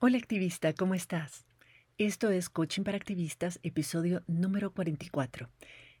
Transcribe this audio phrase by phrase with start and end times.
[0.00, 1.44] Hola activista, ¿cómo estás?
[1.98, 5.50] Esto es Coaching para Activistas, episodio número 44.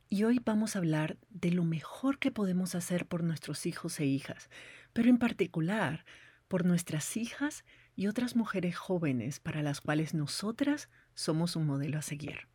[0.08, 4.04] Y hoy vamos a hablar de lo mejor que podemos hacer por nuestros hijos e
[4.04, 4.50] hijas,
[4.92, 6.04] pero en particular
[6.46, 7.64] por nuestras hijas
[7.96, 12.46] y otras mujeres jóvenes para las cuales nosotras somos un modelo a seguir.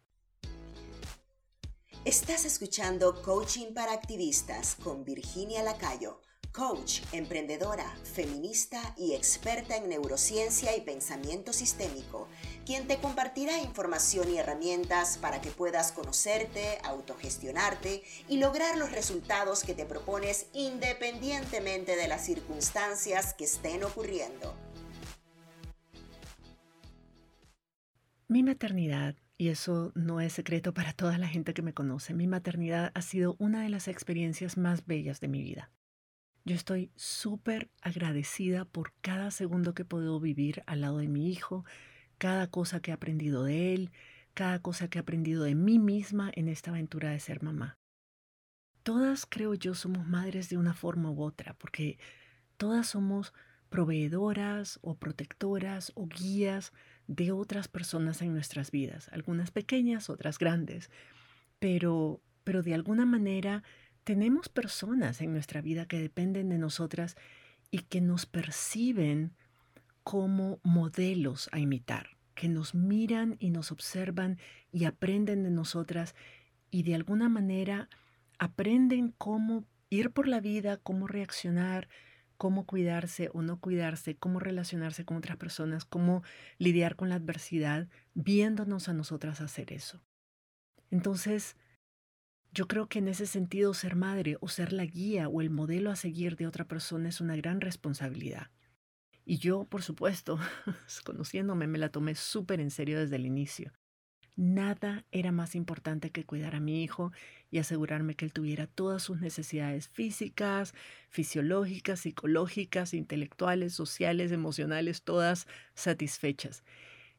[2.05, 6.21] Estás escuchando Coaching para Activistas con Virginia Lacayo
[6.54, 12.27] coach, emprendedora, feminista y experta en neurociencia y pensamiento sistémico,
[12.63, 19.63] quien te compartirá información y herramientas para que puedas conocerte, autogestionarte y lograr los resultados
[19.63, 24.55] que te propones independientemente de las circunstancias que estén ocurriendo.
[28.27, 32.13] Mi maternidad y eso no es secreto para toda la gente que me conoce.
[32.13, 35.71] Mi maternidad ha sido una de las experiencias más bellas de mi vida.
[36.45, 41.31] Yo estoy súper agradecida por cada segundo que he podido vivir al lado de mi
[41.31, 41.63] hijo,
[42.17, 43.91] cada cosa que he aprendido de él,
[44.34, 47.77] cada cosa que he aprendido de mí misma en esta aventura de ser mamá.
[48.84, 51.98] Todas, creo yo, somos madres de una forma u otra, porque
[52.57, 53.34] todas somos
[53.70, 56.73] proveedoras o protectoras o guías
[57.07, 60.91] de otras personas en nuestras vidas, algunas pequeñas, otras grandes,
[61.59, 63.63] pero, pero de alguna manera
[64.03, 67.16] tenemos personas en nuestra vida que dependen de nosotras
[67.72, 69.34] y que nos perciben
[70.03, 74.38] como modelos a imitar, que nos miran y nos observan
[74.72, 76.16] y aprenden de nosotras
[76.69, 77.90] y de alguna manera
[78.40, 81.88] aprenden cómo ir por la vida, cómo reaccionar,
[82.38, 86.24] cómo cuidarse o no cuidarse, cómo relacionarse con otras personas, cómo
[86.57, 90.01] lidiar con la adversidad, viéndonos a nosotras hacer eso.
[90.91, 91.56] Entonces,
[92.53, 95.90] yo creo que en ese sentido ser madre o ser la guía o el modelo
[95.90, 98.51] a seguir de otra persona es una gran responsabilidad.
[99.25, 100.38] Y yo, por supuesto,
[101.06, 103.74] conociéndome, me la tomé súper en serio desde el inicio.
[104.35, 107.12] Nada era más importante que cuidar a mi hijo
[107.50, 110.74] y asegurarme que él tuviera todas sus necesidades físicas,
[111.09, 116.64] fisiológicas, psicológicas, intelectuales, sociales, emocionales, todas satisfechas.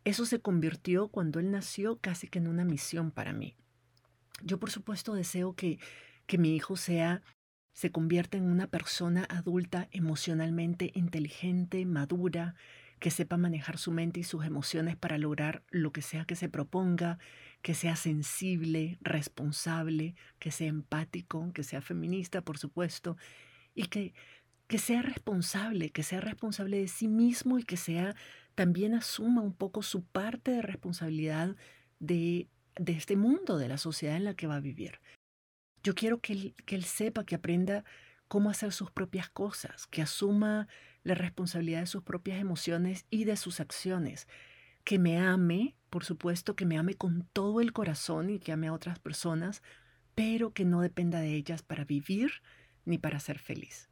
[0.04, 3.56] Eso se convirtió cuando él nació casi que en una misión para mí.
[4.42, 5.78] Yo por supuesto deseo que,
[6.26, 7.22] que mi hijo sea,
[7.72, 12.54] se convierta en una persona adulta emocionalmente inteligente, madura,
[13.00, 16.48] que sepa manejar su mente y sus emociones para lograr lo que sea que se
[16.48, 17.18] proponga,
[17.62, 23.16] que sea sensible, responsable, que sea empático, que sea feminista, por supuesto,
[23.74, 24.14] y que,
[24.68, 28.14] que sea responsable, que sea responsable de sí mismo y que sea
[28.54, 31.56] también asuma un poco su parte de responsabilidad
[31.98, 35.00] de de este mundo, de la sociedad en la que va a vivir.
[35.82, 37.84] Yo quiero que él, que él sepa, que aprenda
[38.28, 40.66] cómo hacer sus propias cosas, que asuma
[41.02, 44.26] la responsabilidad de sus propias emociones y de sus acciones,
[44.82, 48.68] que me ame, por supuesto, que me ame con todo el corazón y que ame
[48.68, 49.62] a otras personas,
[50.14, 52.42] pero que no dependa de ellas para vivir
[52.84, 53.88] ni para ser feliz.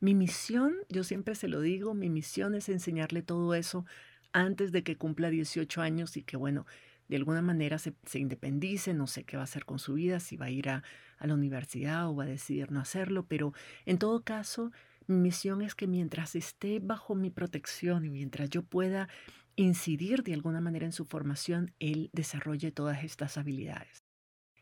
[0.00, 3.86] Mi misión, yo siempre se lo digo, mi misión es enseñarle todo eso
[4.32, 6.66] antes de que cumpla 18 años y que, bueno,
[7.08, 10.36] de alguna manera se, independice, no sé qué va a hacer con su vida, si
[10.36, 10.82] va a ir a,
[11.18, 13.52] a la universidad o va a decidir no hacerlo, pero
[13.84, 14.72] en todo caso,
[15.06, 19.08] mi misión es que mientras esté bajo mi protección y mientras yo pueda
[19.56, 24.04] incidir de alguna manera en su formación, él desarrolle todas estas habilidades.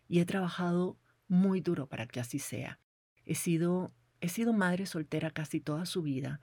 [0.08, 2.78] Y he trabajado muy duro para que así sea.
[3.24, 6.40] He sido, he sido madre soltera casi toda su vida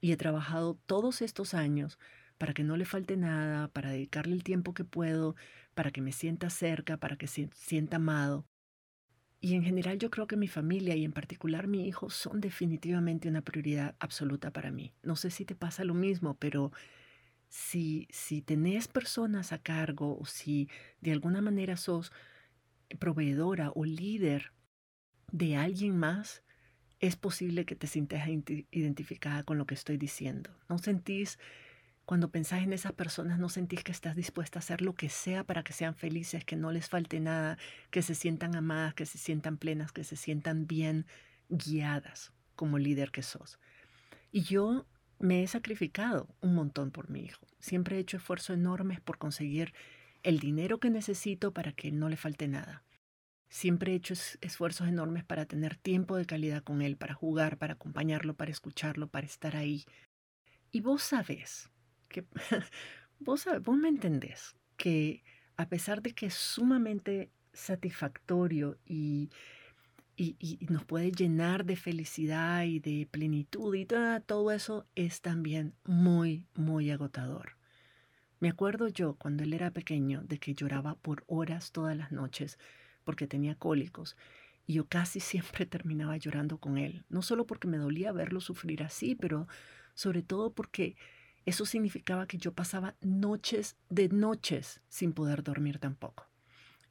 [0.00, 1.98] y he trabajado todos estos años
[2.38, 5.36] para que no le falte nada, para dedicarle el tiempo que puedo,
[5.74, 8.46] para que me sienta cerca, para que se sienta amado.
[9.40, 13.28] Y en general yo creo que mi familia y en particular mi hijo son definitivamente
[13.28, 14.94] una prioridad absoluta para mí.
[15.02, 16.72] No sé si te pasa lo mismo, pero
[17.48, 22.10] si, si tenés personas a cargo o si de alguna manera sos
[22.98, 24.52] proveedora o líder
[25.30, 26.42] de alguien más,
[27.00, 28.26] es posible que te sientas
[28.70, 30.50] identificada con lo que estoy diciendo.
[30.68, 31.38] ¿No sentís
[32.04, 35.44] cuando pensás en esas personas, no sentís que estás dispuesta a hacer lo que sea
[35.44, 37.56] para que sean felices, que no les falte nada,
[37.90, 41.06] que se sientan amadas, que se sientan plenas, que se sientan bien
[41.48, 43.58] guiadas como líder que sos.
[44.32, 44.86] Y yo
[45.18, 47.46] me he sacrificado un montón por mi hijo.
[47.58, 49.72] Siempre he hecho esfuerzos enormes por conseguir
[50.22, 52.82] el dinero que necesito para que no le falte nada.
[53.48, 57.74] Siempre he hecho esfuerzos enormes para tener tiempo de calidad con él, para jugar, para
[57.74, 59.84] acompañarlo, para escucharlo, para estar ahí.
[60.72, 61.70] Y vos sabés
[62.14, 62.24] que
[63.18, 65.24] vos, vos me entendés que
[65.56, 69.30] a pesar de que es sumamente satisfactorio y,
[70.16, 75.74] y, nos puede llenar de felicidad y de plenitud y todo, todo eso es también
[75.84, 77.56] muy, muy agotador.
[78.40, 82.58] Me acuerdo yo, cuando él era pequeño, de que lloraba por horas todas las noches
[83.04, 84.16] porque tenía cólicos.
[84.66, 88.82] Y yo casi siempre terminaba llorando con él, no solo porque me dolía verlo sufrir
[88.82, 89.48] así, pero
[89.94, 90.96] sobre todo porque
[91.46, 96.28] eso significaba que yo pasaba noches de noches sin poder dormir tampoco.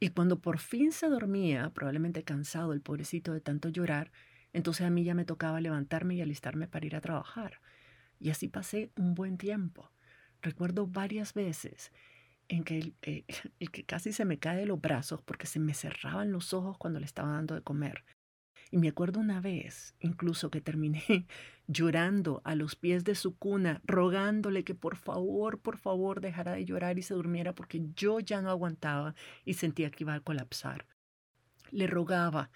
[0.00, 4.12] Y cuando por fin se dormía, probablemente cansado el pobrecito de tanto llorar,
[4.52, 7.60] entonces a mí ya me tocaba levantarme y alistarme para ir a trabajar.
[8.20, 9.90] Y así pasé un buen tiempo.
[10.42, 11.90] Recuerdo varias veces
[12.48, 13.24] en que eh,
[13.58, 16.78] el, que casi se me cae de los brazos porque se me cerraban los ojos
[16.78, 18.04] cuando le estaba dando de comer.
[18.74, 21.28] Y me acuerdo una vez, incluso que terminé
[21.68, 26.64] llorando a los pies de su cuna, rogándole que por favor, por favor dejara de
[26.64, 30.88] llorar y se durmiera porque yo ya no aguantaba y sentía que iba a colapsar.
[31.70, 32.50] Le rogaba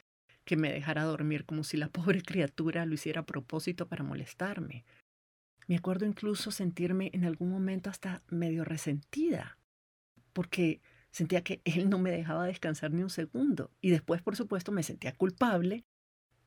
[0.44, 4.84] que me dejara dormir como si la pobre criatura lo hiciera a propósito para molestarme.
[5.68, 9.56] Me acuerdo incluso sentirme en algún momento hasta medio resentida,
[10.32, 10.80] porque
[11.12, 13.70] sentía que él no me dejaba descansar ni un segundo.
[13.80, 15.84] Y después, por supuesto, me sentía culpable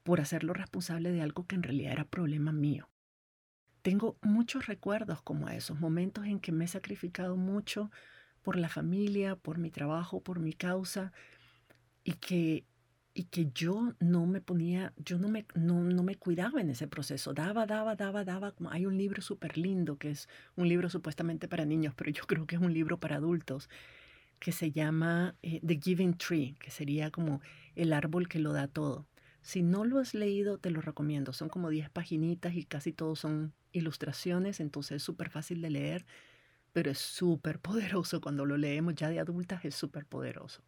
[0.03, 2.89] por hacerlo responsable de algo que en realidad era problema mío.
[3.81, 7.89] Tengo muchos recuerdos como esos, momentos en que me he sacrificado mucho
[8.43, 11.11] por la familia, por mi trabajo, por mi causa,
[12.03, 12.65] y que
[13.13, 16.87] y que yo no me ponía, yo no me, no, no me cuidaba en ese
[16.87, 17.33] proceso.
[17.33, 18.53] Daba, daba, daba, daba.
[18.69, 22.45] Hay un libro súper lindo que es un libro supuestamente para niños, pero yo creo
[22.47, 23.69] que es un libro para adultos,
[24.39, 27.41] que se llama eh, The Giving Tree, que sería como
[27.75, 29.07] el árbol que lo da todo.
[29.41, 31.33] Si no lo has leído, te lo recomiendo.
[31.33, 36.05] Son como 10 paginitas y casi todos son ilustraciones, entonces es súper fácil de leer,
[36.73, 38.21] pero es súper poderoso.
[38.21, 40.61] Cuando lo leemos ya de adultas es súper poderoso.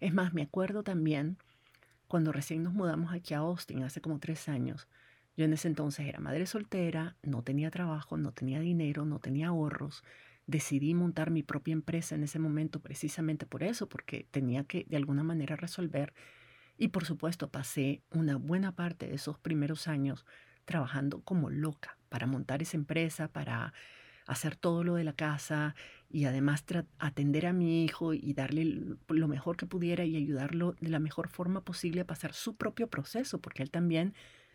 [0.00, 1.36] Es más, me acuerdo también
[2.08, 4.88] cuando recién nos mudamos aquí a Austin, hace como tres años,
[5.36, 9.48] yo en ese entonces era madre soltera, no tenía trabajo, no tenía dinero, no tenía
[9.48, 10.02] ahorros.
[10.46, 14.96] Decidí montar mi propia empresa en ese momento precisamente por eso, porque tenía que de
[14.96, 16.12] alguna manera resolver.
[16.80, 20.24] Y por supuesto pasé una buena parte de esos primeros años
[20.64, 23.74] trabajando como loca para montar esa empresa, para
[24.26, 25.74] hacer todo lo de la casa
[26.08, 26.64] y además
[26.98, 31.28] atender a mi hijo y darle lo mejor que pudiera y ayudarlo de la mejor
[31.28, 34.14] forma posible a pasar su propio proceso, porque él también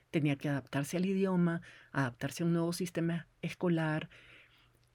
[0.10, 1.62] tenía que adaptarse al idioma,
[1.92, 4.10] adaptarse a un nuevo sistema escolar,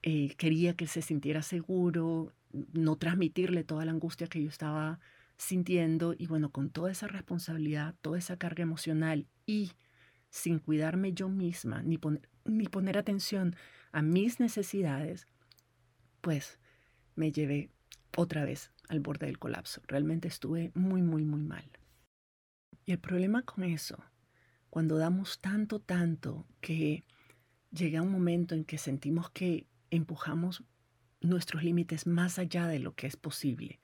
[0.03, 2.33] eh, quería que se sintiera seguro,
[2.73, 4.99] no transmitirle toda la angustia que yo estaba
[5.41, 9.71] sintiendo y bueno, con toda esa responsabilidad, toda esa carga emocional y
[10.29, 11.99] sin cuidarme yo misma, ni,
[12.45, 13.55] ni poner atención
[13.91, 15.25] a mis necesidades,
[16.21, 16.59] pues
[17.15, 17.71] me llevé
[18.15, 19.81] otra vez al borde del colapso.
[19.87, 21.65] Realmente estuve muy, muy, muy mal.
[22.85, 23.97] Y el problema con eso,
[24.69, 27.03] cuando damos tanto, tanto, que
[27.71, 30.63] llega un momento en que sentimos que empujamos
[31.19, 33.80] nuestros límites más allá de lo que es posible,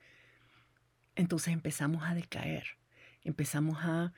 [1.18, 2.78] entonces empezamos a decaer,
[3.22, 4.12] empezamos a,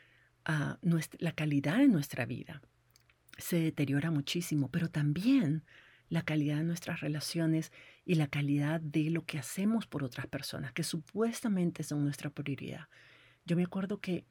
[0.44, 2.62] a nuestra, la calidad de nuestra vida
[3.40, 5.64] se deteriora muchísimo, pero también
[6.08, 7.72] la calidad de nuestras relaciones
[8.04, 12.88] y la calidad de lo que hacemos por otras personas, que supuestamente son nuestra prioridad.
[13.44, 14.24] Yo me acuerdo que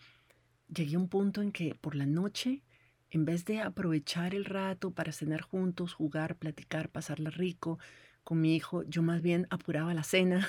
[0.68, 2.64] llegué a un punto en que por la noche,
[3.10, 7.80] en vez de aprovechar el rato para cenar juntos, jugar, platicar, pasarla rico
[8.24, 10.48] con mi hijo, yo más bien apuraba la cena,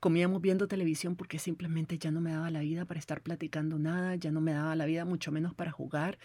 [0.00, 4.16] comíamos viendo televisión porque simplemente ya no me daba la vida para estar platicando nada,
[4.16, 6.18] ya no me daba la vida mucho menos para jugar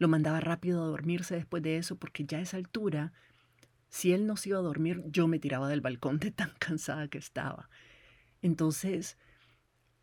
[0.00, 3.12] lo mandaba rápido a dormirse después de eso porque ya a esa altura,
[3.90, 7.06] si él no se iba a dormir, yo me tiraba del balcón de tan cansada
[7.06, 7.68] que estaba.
[8.40, 9.18] Entonces,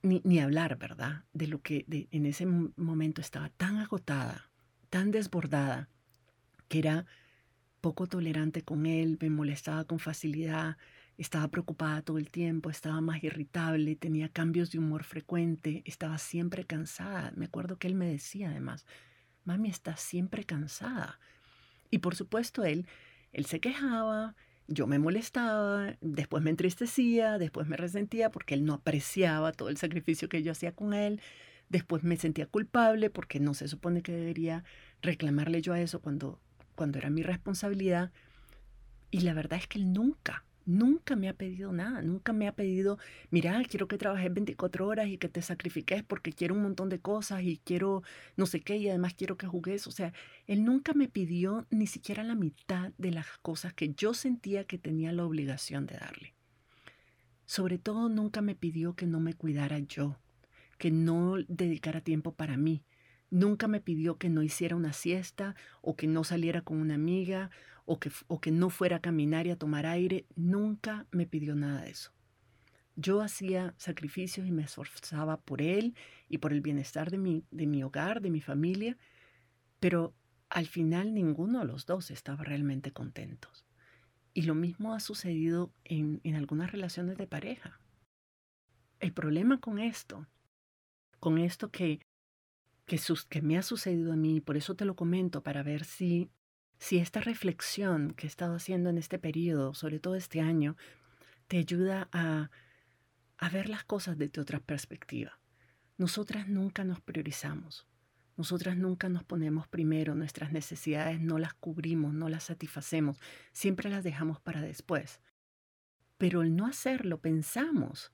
[0.04, 1.24] ni, ni hablar, ¿verdad?
[1.34, 4.52] De lo que en ese momento estaba tan agotada,
[4.92, 5.90] tan desbordada,
[6.68, 7.08] que era
[7.82, 10.78] poco tolerante con él, me molestaba con facilidad,
[11.18, 16.66] estaba preocupada todo el tiempo, estaba más irritable, tenía cambios de humor frecuente, estaba siempre
[16.66, 17.34] cansada.
[17.36, 18.86] Me acuerdo que él me decía además,
[19.44, 21.20] mami está siempre cansada.
[21.90, 22.86] Y por supuesto él,
[23.34, 24.36] él se quejaba,
[24.68, 29.78] yo me molestaba, después me entristecía, después me resentía porque él no apreciaba todo el
[29.78, 31.22] sacrificio que yo hacía con él,
[31.70, 34.64] después me sentía culpable porque no se supone que debería
[35.02, 36.40] reclamarle yo a eso cuando,
[36.76, 38.12] cuando era mi responsabilidad.
[39.10, 42.52] Y la verdad es que él nunca, nunca me ha pedido nada, nunca me ha
[42.52, 43.00] pedido,
[43.32, 47.00] mira, quiero que trabajes 24 horas y que te sacrifiques porque quiero un montón de
[47.00, 48.04] cosas y quiero
[48.36, 49.88] no sé qué y además quiero que jugues.
[49.88, 50.14] O sea,
[50.46, 54.78] él nunca me pidió ni siquiera la mitad de las cosas que yo sentía que
[54.78, 56.36] tenía la obligación de darle.
[57.46, 60.20] Sobre todo, nunca me pidió que no me cuidara yo,
[60.78, 62.84] que no dedicara tiempo para mí.
[63.30, 67.50] Nunca me pidió que no hiciera una siesta o que no saliera con una amiga
[67.88, 71.56] o que, o que no fuera a caminar y a tomar aire, nunca me pidió
[71.56, 72.12] nada de eso.
[72.98, 75.96] Yo hacía sacrificios y me esforzaba por él
[76.28, 78.98] y por el bienestar de mi, de mi hogar, de mi familia,
[79.80, 80.14] pero
[80.50, 83.66] al final ninguno de los dos estaba realmente contentos.
[84.34, 87.80] Y lo mismo ha sucedido en, en algunas relaciones de pareja.
[89.00, 90.28] El problema con esto,
[91.20, 92.02] con esto que,
[92.86, 96.30] que, que me ha sucedido a mí, por eso te lo comento, para ver si,
[96.80, 100.76] si esta reflexión que he estado haciendo en este periodo, sobre todo este año,
[101.48, 102.50] te ayuda a,
[103.38, 105.40] a ver las cosas desde otra perspectiva.
[105.98, 107.88] Nosotras nunca nos priorizamos.
[108.36, 113.20] Nosotras nunca nos ponemos primero, nuestras necesidades no las cubrimos, no las satisfacemos,
[113.52, 115.22] siempre las dejamos para después.
[116.20, 118.12] Pero el no hacerlo pensamos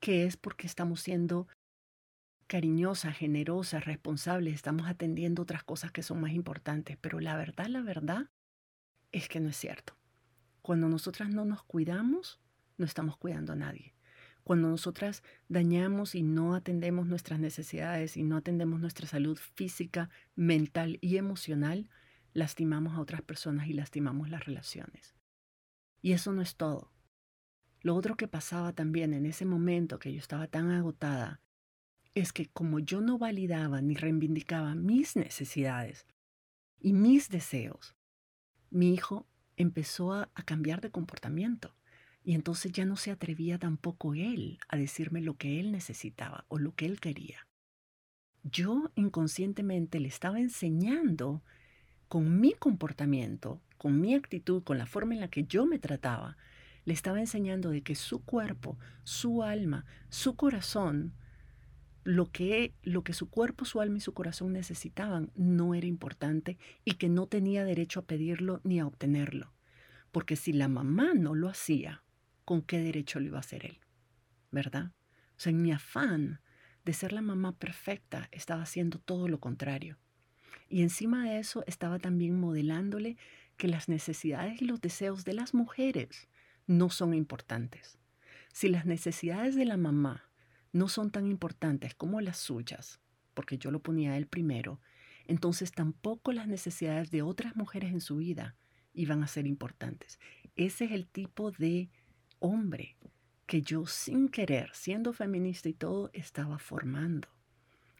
[0.00, 1.48] que es porque estamos siendo
[2.48, 7.82] cariñosas, generosas, responsables, estamos atendiendo otras cosas que son más importantes, pero la verdad, la
[7.82, 8.30] verdad
[9.12, 9.96] es que no es cierto.
[10.62, 12.40] Cuando nosotras no nos cuidamos,
[12.78, 13.94] no estamos cuidando a nadie.
[14.44, 20.98] Cuando nosotras dañamos y no atendemos nuestras necesidades y no atendemos nuestra salud física, mental
[21.02, 21.90] y emocional,
[22.32, 25.14] lastimamos a otras personas y lastimamos las relaciones.
[26.00, 26.92] Y eso no es todo.
[27.82, 31.42] Lo otro que pasaba también en ese momento que yo estaba tan agotada
[32.18, 36.06] es que como yo no validaba ni reivindicaba mis necesidades
[36.80, 37.94] y mis deseos,
[38.70, 41.74] mi hijo empezó a, cambiar de comportamiento.
[42.22, 46.58] Y entonces ya no se atrevía tampoco él a decirme lo que él necesitaba o
[46.58, 47.46] lo que él quería.
[48.42, 51.42] Yo inconscientemente le estaba enseñando
[52.08, 56.36] con mi comportamiento, con mi actitud, con la forma en la que yo me trataba,
[56.84, 61.12] le estaba enseñando de que su cuerpo, su alma, su corazón,
[62.04, 66.58] lo que, lo que su cuerpo, su alma y su corazón necesitaban no era importante
[66.84, 69.52] y que no tenía derecho a pedirlo ni a obtenerlo.
[70.10, 72.02] Porque si la mamá no lo hacía,
[72.44, 73.78] con qué derecho lo iba a hacer él,
[74.50, 74.92] ¿verdad?
[75.36, 76.40] O sea, en mi afán
[76.84, 79.98] de ser la mamá perfecta, estaba haciendo todo lo contrario.
[80.70, 83.18] Y encima de eso estaba también modelándole
[83.58, 86.28] que las necesidades y los deseos de las mujeres
[86.66, 87.98] no son importantes.
[88.52, 90.27] Si las necesidades de la mamá
[90.78, 93.00] no son tan importantes como las suyas,
[93.34, 94.80] porque yo lo ponía él primero,
[95.26, 98.56] entonces tampoco las necesidades de otras mujeres en su vida
[98.94, 100.18] iban a ser importantes.
[100.56, 101.90] Ese es el tipo de
[102.38, 102.96] hombre
[103.46, 107.28] que yo sin querer, siendo feminista y todo, estaba formando.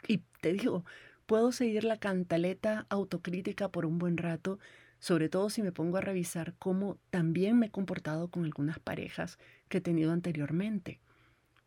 [0.06, 0.84] Y te digo,
[1.26, 4.58] puedo seguir la cantaleta autocrítica por un buen rato,
[4.98, 9.38] sobre todo si me pongo a revisar cómo también me he comportado con algunas parejas
[9.68, 11.00] que he tenido anteriormente.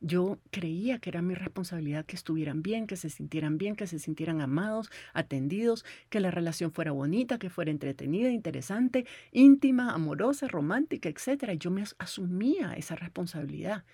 [0.03, 3.99] Yo creía que era mi responsabilidad que estuvieran bien, que se sintieran bien, que se
[3.99, 11.07] sintieran amados, atendidos, que la relación fuera bonita, que fuera entretenida, interesante, íntima, amorosa, romántica,
[11.07, 11.51] etc.
[11.51, 13.85] Yo me asumía esa responsabilidad.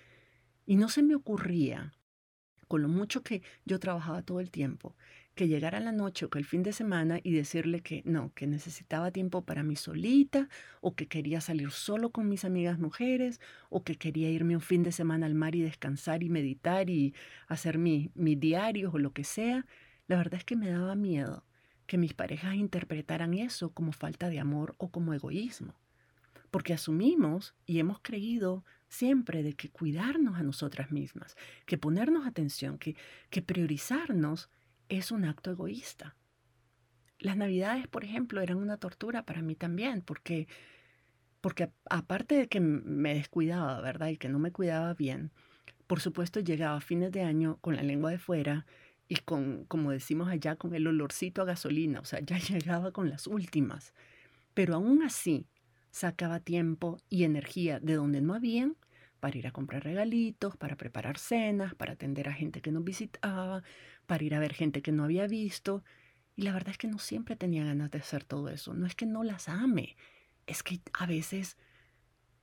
[0.64, 1.92] Y no se me ocurría,
[2.68, 4.96] con lo mucho que yo trabajaba todo el tiempo,
[5.38, 8.48] que llegara la noche o que el fin de semana y decirle que no, que
[8.48, 10.48] necesitaba tiempo para mí solita,
[10.80, 13.40] o que quería salir solo con mis amigas mujeres,
[13.70, 17.14] o que quería irme un fin de semana al mar y descansar y meditar y
[17.46, 19.64] hacer mi, mi diario o lo que sea,
[20.08, 21.44] la verdad es que me daba miedo
[21.86, 25.78] que mis parejas interpretaran eso como falta de amor o como egoísmo.
[26.50, 32.76] Porque asumimos y hemos creído siempre de que cuidarnos a nosotras mismas, que ponernos atención,
[32.76, 32.96] que,
[33.30, 34.50] que priorizarnos
[34.88, 36.16] es un acto egoísta.
[37.18, 40.46] Las navidades, por ejemplo, eran una tortura para mí también, porque,
[41.40, 44.08] porque aparte de que me descuidaba, ¿verdad?
[44.08, 45.32] Y que no me cuidaba bien,
[45.88, 48.66] por supuesto llegaba a fines de año con la lengua de fuera
[49.08, 53.08] y con, como decimos allá, con el olorcito a gasolina, o sea, ya llegaba con
[53.10, 53.94] las últimas.
[54.54, 55.48] Pero aún así,
[55.90, 58.76] sacaba tiempo y energía de donde no habían
[59.20, 63.62] para ir a comprar regalitos, para preparar cenas, para atender a gente que nos visitaba,
[64.08, 65.84] para ir a ver gente que no había visto.
[66.34, 68.74] Y la verdad es que no siempre tenía ganas de hacer todo eso.
[68.74, 69.96] No es que no las ame,
[70.46, 71.56] es que a veces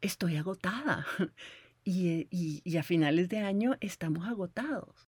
[0.01, 1.05] estoy agotada.
[1.84, 5.10] y, y a finales de año estamos agotados.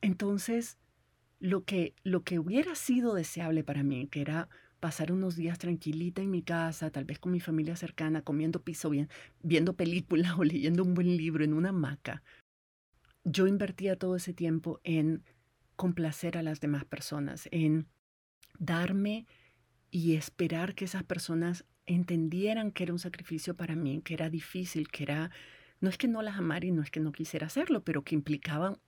[0.00, 0.78] Entonces,
[1.40, 4.48] lo que, lo que hubiera sido deseable para mí, que era
[4.80, 8.90] pasar unos días tranquilita en mi casa, tal vez con mi familia cercana, comiendo piso
[8.90, 9.08] bien,
[9.42, 12.22] viendo películas o leyendo un buen libro en una hamaca,
[13.24, 15.24] yo invertía todo ese tiempo en
[15.76, 17.86] complacer a las demás personas, en
[18.58, 19.26] darme
[19.90, 24.88] y esperar que esas personas entendieran que era un sacrificio para mí, que era difícil,
[24.88, 25.30] que era,
[25.80, 28.14] no es que no las amara y no es que no quisiera hacerlo, pero que
[28.14, 28.78] implicaba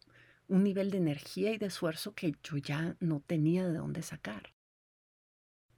[0.48, 4.54] un nivel de energía y de esfuerzo que yo ya no tenía de dónde sacar.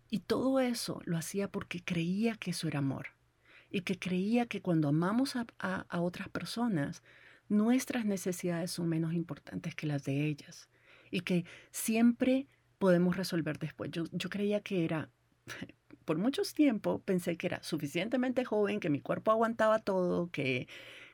[0.08, 3.08] Y todo eso lo hacía porque creía que eso era amor
[3.70, 7.02] y que creía que cuando amamos a, a otras personas,
[7.48, 10.68] nuestras necesidades son menos importantes que las de ellas
[11.10, 12.46] y que siempre
[12.78, 13.90] podemos resolver después.
[13.90, 15.10] Yo, yo creía que era,
[16.04, 20.66] por muchos tiempo pensé que era suficientemente joven, que mi cuerpo aguantaba todo, que,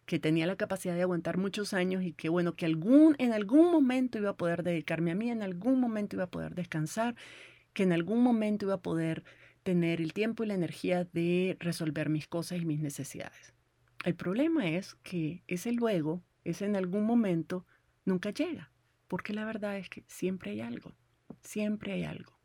[0.06, 3.70] que tenía la capacidad de aguantar muchos años y que bueno, que algún, en algún
[3.70, 7.16] momento iba a poder dedicarme a mí, en algún momento iba a poder descansar,
[7.72, 9.24] que en algún momento iba a poder
[9.64, 13.52] tener el tiempo y la energía de resolver mis cosas y mis necesidades.
[14.04, 17.66] El problema es que ese luego, ese en algún momento,
[18.04, 18.70] nunca llega,
[19.08, 20.94] porque la verdad es que siempre hay algo,
[21.40, 22.36] siempre hay algo.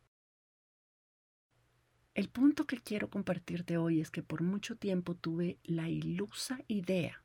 [2.14, 7.22] El punto que quiero compartirte hoy es que por mucho tiempo tuve la ilusa idea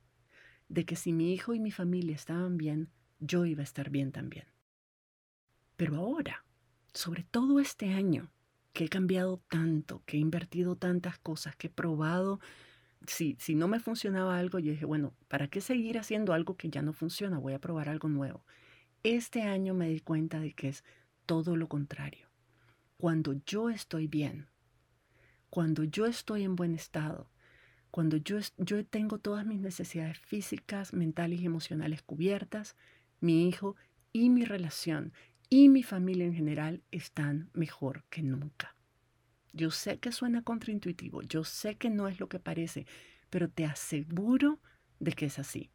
[0.68, 4.12] de que si mi hijo y mi familia estaban bien, yo iba a estar bien
[4.12, 4.46] también.
[5.76, 6.44] Pero ahora,
[6.94, 8.30] sobre todo este año,
[8.72, 12.40] que he cambiado tanto, que he invertido tantas cosas, que he probado,
[13.06, 16.70] si, si no me funcionaba algo, yo dije, bueno, ¿para qué seguir haciendo algo que
[16.70, 17.38] ya no funciona?
[17.38, 18.44] Voy a probar algo nuevo.
[19.04, 20.82] Este año me di cuenta de que es
[21.24, 22.26] todo lo contrario.
[22.96, 24.48] Cuando yo estoy bien,
[25.50, 27.30] cuando yo estoy en buen estado,
[27.92, 28.40] cuando yo,
[28.90, 32.76] tengo todas mis necesidades físicas, mentales y emocionales cubiertas,
[33.20, 33.76] mi hijo
[34.12, 35.12] y mi relación
[35.48, 38.74] y mi familia en general están mejor que nunca.
[39.52, 42.84] Yo sé que suena contraintuitivo, yo sé que no es lo que parece,
[43.30, 44.58] pero te aseguro
[44.98, 45.70] de que es así.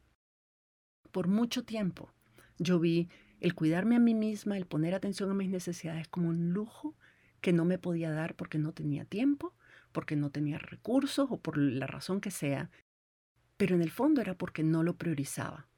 [1.10, 2.12] Por mucho tiempo
[2.58, 3.08] yo vi
[3.40, 6.94] el cuidarme a mí misma, el poner atención a mis necesidades como un lujo
[7.40, 9.54] que no me podía dar porque no tenía tiempo,
[9.92, 12.70] porque no tenía recursos o por la razón que sea,
[13.56, 15.68] pero en el fondo era porque no lo priorizaba.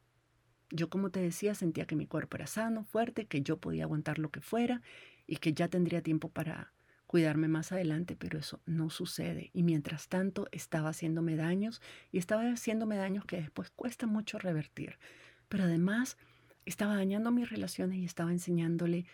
[0.70, 4.18] Yo, como te decía, sentía que mi cuerpo era sano, fuerte, que yo podía aguantar
[4.18, 4.82] lo que fuera
[5.26, 6.72] y que ya tendría tiempo para
[7.06, 9.50] cuidarme más adelante, pero eso no sucede.
[9.52, 11.80] Y mientras tanto estaba haciéndome daños
[12.10, 14.98] y estaba haciéndome daños que después cuesta mucho revertir.
[15.48, 16.16] Pero además
[16.66, 19.06] estaba dañando mis relaciones y estaba enseñándole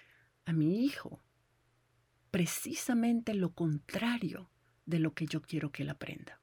[0.44, 1.22] a mi hijo
[2.32, 4.50] precisamente lo contrario
[4.86, 6.40] de lo que yo quiero que él aprenda.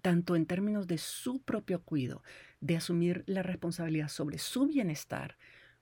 [0.00, 2.22] Tanto en términos de su propio cuidado,
[2.60, 5.36] de asumir la responsabilidad sobre su bienestar,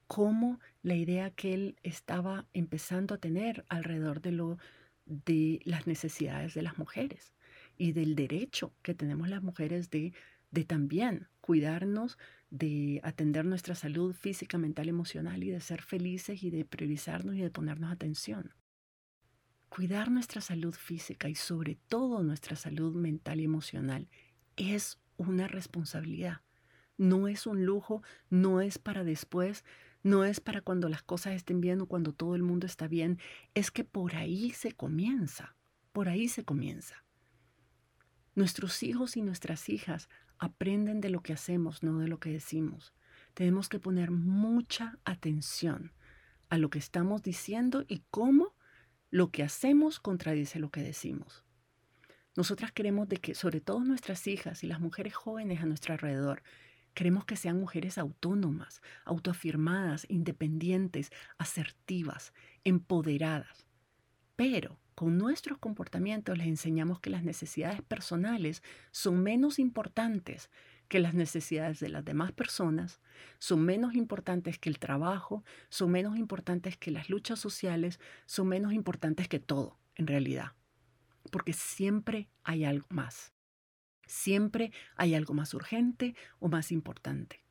[0.07, 4.59] como la idea que él estaba empezando a tener alrededor de, lo,
[5.05, 7.35] de las necesidades de las mujeres
[7.79, 10.13] y del derecho que tenemos las mujeres de,
[10.51, 12.19] de también cuidarnos,
[12.51, 17.41] de atender nuestra salud física, mental, emocional y de ser felices y de priorizarnos y
[17.41, 18.53] de ponernos atención.
[19.69, 24.09] Cuidar nuestra salud física y sobre todo nuestra salud mental y emocional
[24.57, 26.41] es una responsabilidad.
[26.97, 29.65] No es un lujo, no es para después,
[30.03, 33.19] no es para cuando las cosas estén bien o cuando todo el mundo está bien.
[33.55, 35.57] Es que por ahí se comienza,
[35.93, 37.05] por ahí se comienza.
[38.39, 42.95] Nuestros hijos y nuestras hijas aprenden de lo que hacemos, no de lo que decimos.
[43.35, 45.93] Tenemos que poner mucha atención
[46.49, 48.55] a lo que estamos diciendo y cómo
[49.11, 51.43] lo que hacemos contradice lo que decimos.
[52.37, 56.45] Nosotras queremos de que, sobre todo nuestras hijas y las mujeres jóvenes a nuestro alrededor,
[56.95, 63.67] queremos que sean mujeres autónomas, autoafirmadas, independientes, asertivas, empoderadas.
[64.37, 70.51] Pero con nuestros comportamientos les enseñamos que las necesidades personales son menos importantes
[70.89, 73.01] que las necesidades de las demás personas
[73.39, 78.73] son menos importantes que el trabajo, son menos importantes que las luchas sociales, son menos
[78.73, 80.55] importantes que todo, en realidad.
[81.31, 83.33] Porque siempre hay algo más.
[84.05, 87.45] Siempre hay algo más urgente o más importante.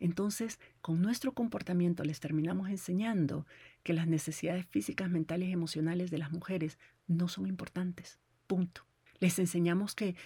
[0.00, 3.46] Entonces, con nuestro comportamiento les terminamos enseñando
[3.82, 8.18] que las necesidades físicas, mentales y emocionales de las mujeres no son importantes.
[8.46, 8.86] Punto.
[9.20, 10.16] Les enseñamos que,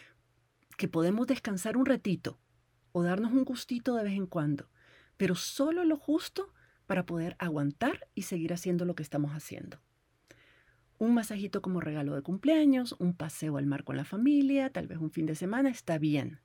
[0.76, 2.38] que podemos descansar un ratito
[2.92, 4.68] o darnos un gustito de vez en cuando,
[5.16, 6.52] pero solo lo justo
[6.86, 9.78] para poder aguantar y seguir haciendo lo que estamos haciendo.
[10.98, 14.98] Un masajito como regalo de cumpleaños, un paseo al mar con la familia, tal vez
[14.98, 16.40] un fin de semana, está bien,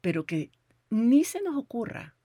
[0.00, 0.52] pero que
[0.90, 2.16] ni se nos ocurra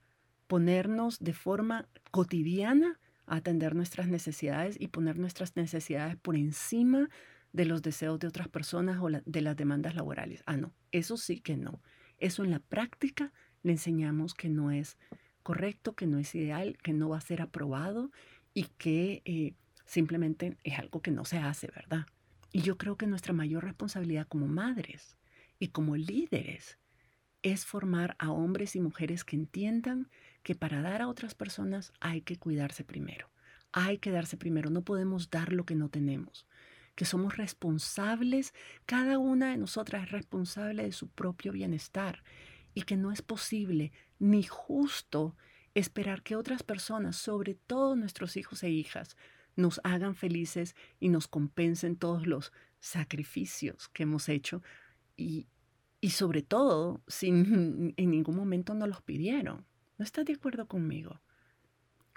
[0.47, 7.09] ponernos de forma cotidiana atender nuestras necesidades y poner nuestras necesidades por encima
[7.53, 10.43] de los deseos de otras personas o de las demandas laborales.
[10.45, 11.81] Ah, no, eso sí que no.
[12.17, 13.31] Eso en la práctica
[13.63, 14.97] le enseñamos que no es
[15.43, 18.11] correcto, que no es ideal, que no va a ser aprobado
[18.53, 19.53] y que eh,
[19.85, 22.05] simplemente es algo que no se hace, ¿verdad?
[22.51, 25.17] Y yo creo que nuestra mayor responsabilidad como madres
[25.59, 26.77] y como líderes
[27.43, 30.09] es formar a hombres y mujeres que entiendan
[30.43, 33.29] que para dar a otras personas hay que cuidarse primero,
[33.71, 36.47] hay que darse primero, no podemos dar lo que no tenemos.
[36.95, 38.55] que somos responsables,
[38.87, 42.23] cada una de nosotras es responsable de su propio bienestar
[42.73, 45.35] y que no es posible ni justo
[45.75, 49.15] esperar que otras personas, sobre todo nuestros hijos e hijas,
[49.55, 54.63] nos hagan felices y nos compensen todos los sacrificios que hemos hecho
[55.15, 55.47] y,
[55.99, 59.65] y sobre todo sin en ningún momento nos los pidieron.
[59.97, 61.21] ¿No estás de acuerdo conmigo?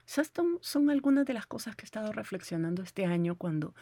[0.07, 3.75] Esas son algunas de las cosas que he estado reflexionando este año cuando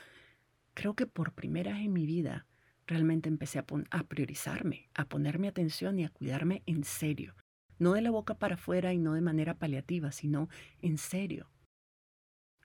[0.74, 2.46] creo que por primera vez en mi vida
[2.86, 7.34] realmente empecé a, a, priorizarme, a ponerme atención y a cuidarme en serio.
[7.78, 10.48] No de la boca para afuera y no de manera paliativa, sino
[10.80, 11.50] en serio.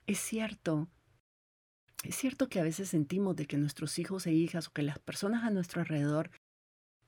[0.06, 0.90] Es cierto,
[2.04, 5.00] es cierto que a veces sentimos de que nuestros hijos e hijas o que las
[5.00, 6.32] personas a nuestro alrededor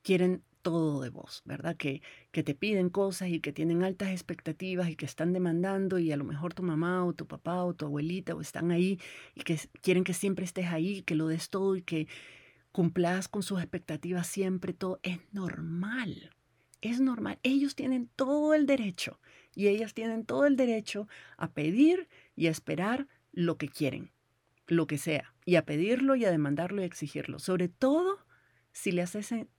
[0.02, 1.76] quieren todo de vos, ¿verdad?
[1.76, 2.02] Que,
[2.32, 6.16] que te piden cosas y que tienen altas expectativas y que están demandando y a
[6.16, 8.98] lo mejor tu mamá o tu papá o tu abuelita o están ahí
[9.36, 12.08] y que quieren que siempre estés ahí, que lo des todo y que
[12.72, 16.32] cumplas con sus expectativas siempre, todo es normal.
[16.80, 17.38] Es normal.
[17.44, 19.20] Ellos tienen todo el derecho
[19.54, 24.10] y ellas tienen todo el derecho a pedir y a esperar lo que quieren,
[24.66, 27.38] lo que sea, y a pedirlo y a demandarlo y exigirlo.
[27.38, 28.18] Sobre todo
[28.72, 29.14] si les,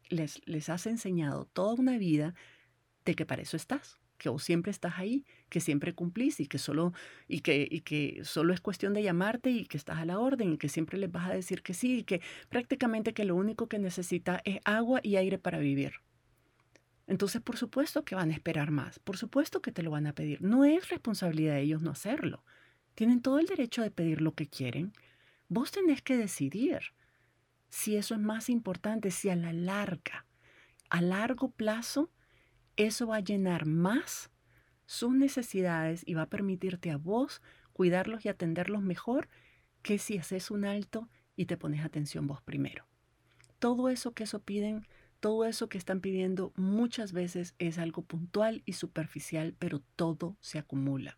[0.10, 2.34] les, les has enseñado toda una vida
[3.06, 6.58] de que para eso estás, que vos siempre estás ahí, que siempre cumplís y que
[6.58, 6.94] solo,
[7.28, 10.54] y que, y que solo es cuestión de llamarte y que estás a la orden
[10.54, 13.68] y que siempre les vas a decir que sí y que prácticamente que lo único
[13.68, 15.94] que necesita es agua y aire para vivir.
[17.08, 20.14] Entonces, por supuesto que van a esperar más, por supuesto que te lo van a
[20.14, 20.42] pedir.
[20.42, 22.44] No es responsabilidad de ellos no hacerlo.
[22.96, 24.92] Tienen todo el derecho de pedir lo que quieren.
[25.48, 26.80] Vos tenés que decidir
[27.70, 30.26] si eso es más importante, si a la larga,
[30.90, 32.12] a largo plazo,
[32.76, 34.32] eso va a llenar más
[34.86, 37.42] sus necesidades y va a permitirte a vos
[37.74, 39.28] cuidarlos y atenderlos mejor
[39.82, 42.88] que si haces un alto y te pones atención vos primero.
[43.60, 44.88] Todo eso que eso piden,
[45.20, 50.60] todo eso que están pidiendo muchas veces es algo puntual y superficial, pero todo se
[50.60, 51.18] acumula.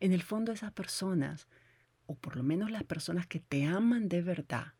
[0.00, 1.48] En el fondo esas personas,
[2.06, 4.75] o por lo menos las personas que te aman de verdad,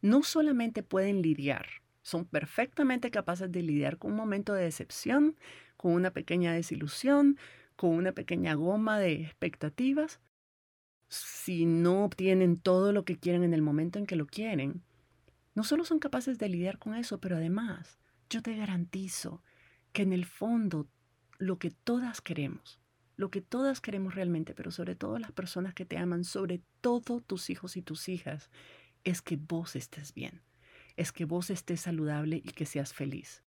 [0.00, 1.66] no solamente pueden lidiar,
[2.02, 5.36] son perfectamente capaces de lidiar con un momento de decepción,
[5.76, 7.38] con una pequeña desilusión,
[7.76, 10.20] con una pequeña goma de expectativas.
[11.08, 14.82] Si no obtienen todo lo que quieren en el momento en que lo quieren,
[15.54, 17.98] no solo son capaces de lidiar con eso, pero además
[18.30, 19.42] yo te garantizo
[19.92, 20.88] que en el fondo
[21.38, 22.80] lo que todas queremos,
[23.16, 27.20] lo que todas queremos realmente, pero sobre todo las personas que te aman, sobre todo
[27.20, 28.50] tus hijos y tus hijas,
[29.04, 30.42] es que vos estés bien,
[30.96, 33.42] es que vos estés saludable y que seas feliz.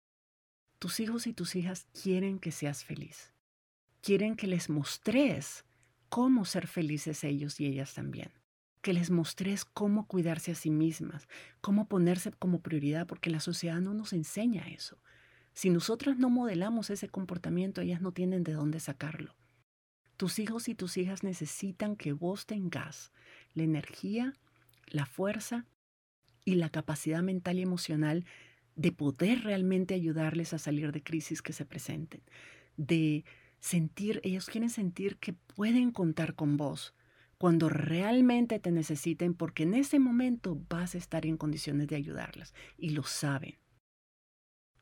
[0.80, 3.34] Tus hijos y tus hijas quieren que seas feliz.
[4.02, 5.66] Quieren que les mostres
[6.08, 8.32] cómo ser felices ellos y ellas también.
[8.82, 11.28] Que les mostres cómo cuidarse a sí mismas,
[11.60, 14.98] cómo ponerse como prioridad, porque la sociedad no nos enseña eso.
[15.54, 19.36] Si nosotras no modelamos ese comportamiento, ellas no tienen de dónde sacarlo.
[20.16, 23.12] Tus hijos y tus hijas necesitan que vos tengas
[23.54, 24.38] la energía
[24.92, 25.66] la fuerza
[26.46, 28.26] y la capacidad mental y emocional
[28.76, 32.22] de poder realmente ayudarles a salir de crisis que se presenten,
[32.78, 33.26] de
[33.60, 36.94] sentir, ellos quieren sentir que pueden contar con vos
[37.38, 42.54] cuando realmente te necesiten, porque en ese momento vas a estar en condiciones de ayudarlas
[42.78, 43.58] y lo saben.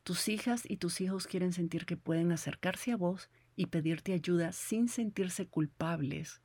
[0.03, 4.53] Tus hijas y tus hijos quieren sentir que pueden acercarse a vos y pedirte ayuda
[4.53, 6.41] sin sentirse culpables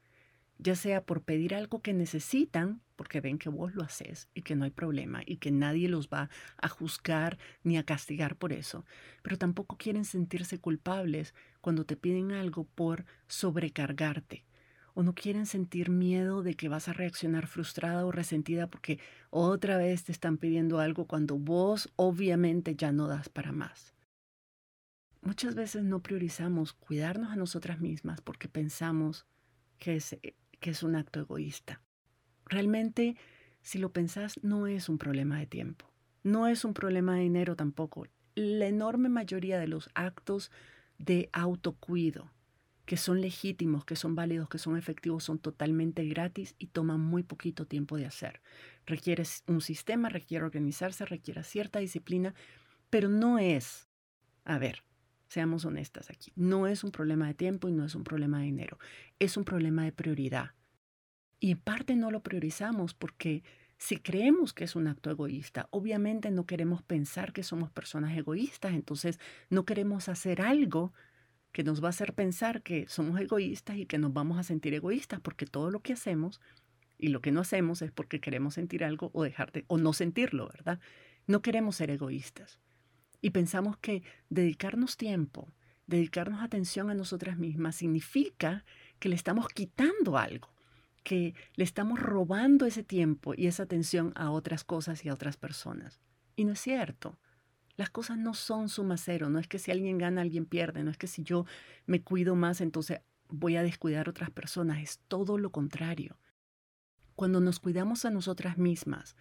[0.63, 4.55] ya sea por pedir algo que necesitan, porque ven que vos lo haces y que
[4.55, 8.85] no hay problema y que nadie los va a juzgar ni a castigar por eso,
[9.23, 14.45] pero tampoco quieren sentirse culpables cuando te piden algo por sobrecargarte
[14.95, 18.99] o no quieren sentir miedo de que vas a reaccionar frustrada o resentida porque
[19.31, 23.95] otra vez te están pidiendo algo cuando vos obviamente ya no das para más.
[25.23, 29.27] Muchas veces no priorizamos cuidarnos a nosotras mismas porque pensamos
[29.79, 31.83] que es eh, que es un acto egoísta.
[32.47, 33.17] Realmente,
[33.61, 37.57] si lo pensás, no es un problema de tiempo, no es un problema de dinero
[37.57, 38.07] tampoco.
[38.35, 40.51] La enorme mayoría de los actos
[40.99, 42.31] de autocuido,
[42.87, 47.25] que son legítimos, que son válidos, que son efectivos, son totalmente gratis y toman muy
[47.25, 48.41] poquito tiempo de hacer.
[48.87, 52.35] Requiere un sistema, requiere organizarse, requiere cierta disciplina,
[52.89, 53.89] pero no es,
[54.45, 54.85] a ver,
[55.33, 56.31] Seamos honestas aquí.
[56.37, 58.79] No es un problema de tiempo y no es un problema de dinero.
[59.19, 60.51] Es un problema de prioridad.
[61.41, 63.43] Y en parte no lo priorizamos porque
[63.79, 68.75] si creemos que es un acto egoísta, obviamente no queremos pensar que somos personas egoístas,
[68.75, 69.19] entonces
[69.49, 70.93] no queremos hacer algo
[71.51, 74.75] que nos va a hacer pensar que somos egoístas y que nos vamos a sentir
[74.75, 76.43] egoístas, porque todo lo que hacemos
[76.99, 80.49] Y lo que no hacemos es porque queremos sentir algo o dejarte o no sentirlo,
[80.49, 80.79] ¿verdad?
[81.27, 82.61] No queremos ser egoístas.
[83.23, 85.49] Y pensamos que dedicarnos tiempo,
[85.87, 88.65] dedicarnos atención a nosotras mismas significa
[88.99, 90.53] que le estamos quitando algo,
[91.05, 95.37] que le estamos robando ese tiempo y esa atención a otras cosas y a otras
[95.37, 96.01] personas.
[96.37, 97.19] Y no es cierto.
[97.77, 100.91] Las cosas no son suma cero, no es que si alguien gana, alguien pierde, no
[100.91, 101.47] es que si yo
[101.87, 106.19] me cuido más, entonces voy a descuidar a otras personas, es todo lo contrario.
[107.15, 109.17] Cuando nos cuidamos a nosotras mismas,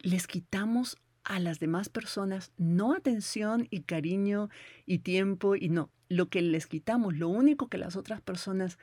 [0.00, 0.96] les quitamos
[1.26, 4.48] a las demás personas no atención y cariño
[4.86, 8.78] y tiempo y no, lo que les quitamos, lo único que las otras personas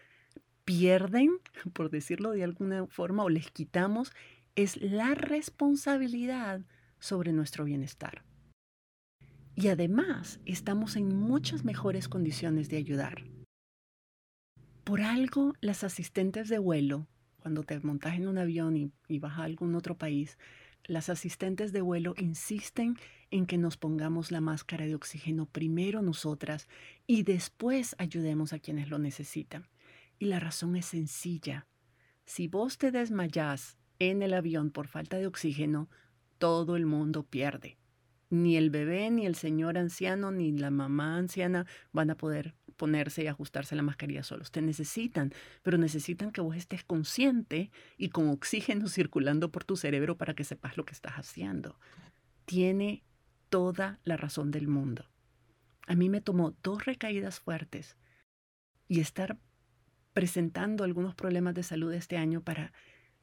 [0.66, 1.32] pierden,
[1.74, 4.12] por decirlo de alguna forma, o les quitamos,
[4.56, 6.62] es la responsabilidad
[7.00, 8.24] sobre nuestro bienestar.
[9.56, 13.24] Y además estamos en muchas mejores condiciones de ayudar.
[14.84, 17.08] Por algo, las asistentes de vuelo,
[17.40, 20.38] cuando te montas en un avión y, y vas a algún otro país,
[20.86, 22.98] las asistentes de vuelo insisten
[23.32, 26.68] en que nos pongamos la máscara de oxígeno primero nosotras
[27.08, 29.68] y después ayudemos a quienes lo necesitan.
[30.20, 31.68] Y la razón es sencilla.
[32.26, 35.90] Si vos te desmayás en el avión por falta de oxígeno,
[36.38, 37.78] todo el mundo pierde.
[38.30, 43.24] Ni el bebé, ni el señor anciano, ni la mamá anciana van a poder ponerse
[43.24, 44.52] y ajustarse la mascarilla solos.
[44.52, 50.18] Te necesitan, pero necesitan que vos estés consciente y con oxígeno circulando por tu cerebro
[50.18, 51.80] para que sepas lo que estás haciendo.
[52.46, 53.04] Tiene
[53.50, 55.10] toda la razón del mundo.
[55.88, 57.98] A mí me tomó dos recaídas fuertes
[58.88, 59.38] y estar
[60.14, 62.74] presentando algunos problemas de salud este año para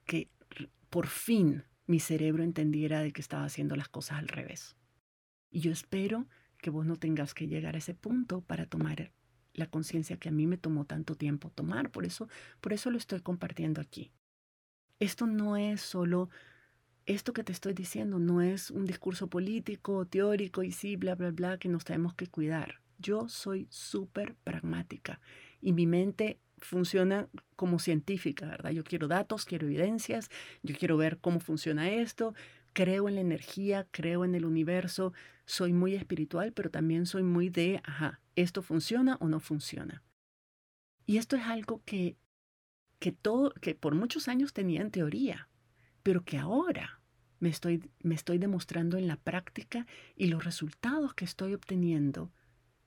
[0.05, 0.29] que
[0.91, 4.77] por fin mi cerebro entendiera de que estaba haciendo las cosas al revés.
[5.51, 9.13] Y yo espero que vos no tengas que llegar a ese punto para tomar
[9.61, 11.91] la conciencia que a mí me tomó tanto tiempo tomar.
[11.91, 12.29] Por eso,
[12.61, 14.11] por eso lo estoy compartiendo aquí.
[14.99, 16.29] Esto no es solo,
[17.07, 21.31] esto que te estoy diciendo no es un discurso político, teórico y sí, bla, bla,
[21.31, 22.81] bla, que nos tenemos que cuidar.
[22.99, 25.21] Yo soy súper pragmática
[25.63, 28.71] y mi mente funciona como científica, ¿verdad?
[28.73, 30.29] Yo quiero datos, quiero evidencias,
[30.63, 32.35] yo quiero ver cómo funciona esto,
[32.73, 35.13] creo en la energía, creo en el universo,
[35.47, 40.03] soy muy espiritual, pero también soy muy de, ajá, esto funciona o no funciona.
[41.07, 42.17] Y esto es algo que,
[42.99, 45.49] que, todo, que por muchos años tenía en teoría,
[46.03, 47.01] pero que ahora
[47.41, 52.33] me estoy, me estoy demostrando en la práctica y los resultados que estoy obteniendo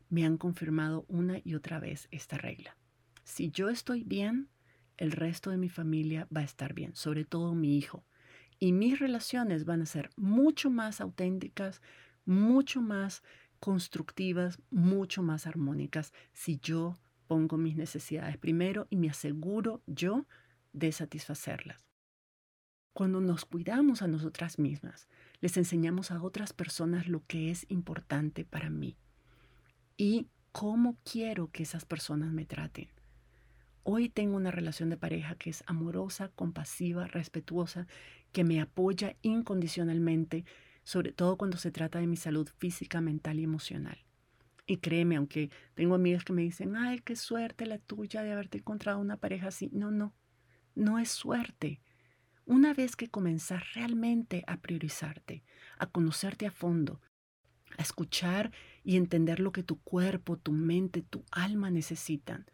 [0.10, 2.78] me han confirmado una y otra vez esta regla.
[3.24, 4.50] Si yo estoy bien,
[4.98, 8.06] el resto de mi familia va a estar bien, sobre todo mi hijo.
[8.60, 11.82] Y mis relaciones van a ser mucho más auténticas,
[12.26, 13.24] mucho más
[13.64, 16.98] constructivas, mucho más armónicas si yo
[17.28, 20.26] pongo mis necesidades primero y me aseguro yo
[20.74, 21.88] de satisfacerlas.
[22.92, 25.08] Cuando nos cuidamos a nosotras mismas,
[25.40, 28.98] les enseñamos a otras personas lo que es importante para mí
[29.96, 32.90] y cómo quiero que esas personas me traten.
[33.84, 37.88] Hoy tengo una relación de pareja que es amorosa, compasiva, respetuosa,
[38.34, 40.44] que me apoya incondicionalmente
[40.84, 43.98] sobre todo cuando se trata de mi salud física, mental y emocional.
[44.66, 48.60] Y créeme, aunque tengo amigas que me dicen, ay, qué suerte la tuya de haberte
[48.60, 49.70] encontrado una pareja así.
[49.74, 50.14] No, no,
[50.76, 51.82] no es suerte.
[52.46, 55.44] Una vez que comenzás realmente a priorizarte,
[55.78, 57.02] a conocerte a fondo,
[57.78, 58.52] a escuchar
[58.84, 62.46] y entender lo que tu cuerpo, tu mente, tu alma necesitan,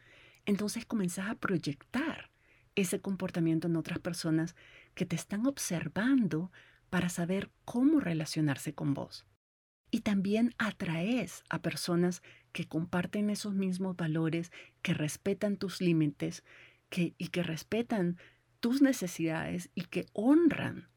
[0.46, 2.32] entonces comenzás a proyectar
[2.76, 4.56] ese comportamiento en otras personas
[4.96, 6.52] que te están observando
[6.90, 9.26] para saber cómo relacionarse con vos.
[9.92, 12.22] Y también atraes a personas
[12.52, 16.44] que comparten esos mismos valores, que respetan tus límites
[16.92, 18.18] y que respetan
[18.60, 20.90] tus necesidades y que honran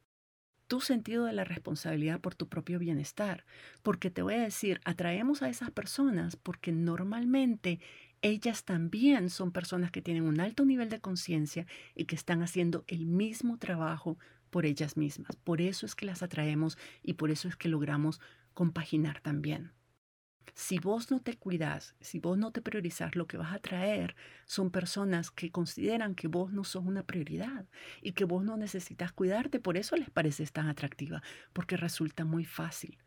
[0.67, 3.45] tu sentido de la responsabilidad por tu propio bienestar.
[3.83, 7.81] Porque te voy a decir, atraemos a esas personas porque normalmente
[8.23, 12.85] ellas también son personas que tienen un alto nivel de conciencia y que están haciendo
[12.87, 14.17] el mismo trabajo
[14.53, 15.35] por ellas mismas.
[15.37, 18.21] Por eso es que las atraemos y por eso es que logramos
[18.53, 19.73] compaginar también.
[20.55, 24.15] Si vos no te cuidas, si vos no te priorizas, lo que vas a traer
[24.45, 27.67] son personas que consideran que vos no sos una prioridad
[28.03, 29.59] y que vos no necesitas cuidarte.
[29.59, 31.23] Por eso les parece tan atractiva,
[31.55, 32.99] porque resulta muy fácil.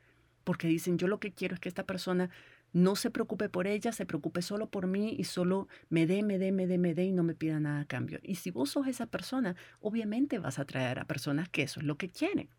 [0.43, 2.31] Porque dicen, yo lo que quiero es que esta persona
[2.75, 6.37] no se preocupe por ella, se preocupe solo por mí y solo me dé, me
[6.37, 8.19] dé, me dé, me dé y no me pida nada a cambio.
[8.21, 11.85] Y si vos sos esa persona, obviamente vas a atraer a personas que eso es
[11.85, 12.49] lo que quieren.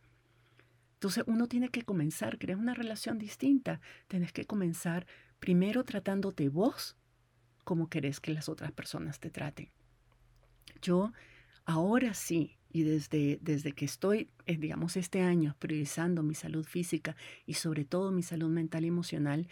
[0.94, 3.82] Entonces uno tiene que comenzar, crear una relación distinta.
[4.08, 5.06] Tienes que comenzar
[5.38, 6.96] primero tratándote vos
[7.64, 9.68] como querés que las otras personas te traten.
[10.80, 11.12] Yo
[11.66, 17.16] ahora sí y desde, desde que estoy, eh, digamos, este año priorizando mi salud física
[17.44, 19.46] y sobre todo mi salud mental y emocional,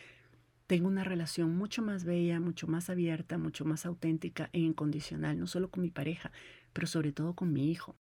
[0.66, 5.46] tengo una relación mucho más bella, mucho más abierta, mucho más auténtica e incondicional, no
[5.46, 6.32] solo con mi pareja,
[6.72, 7.96] pero sobre todo con mi hijo.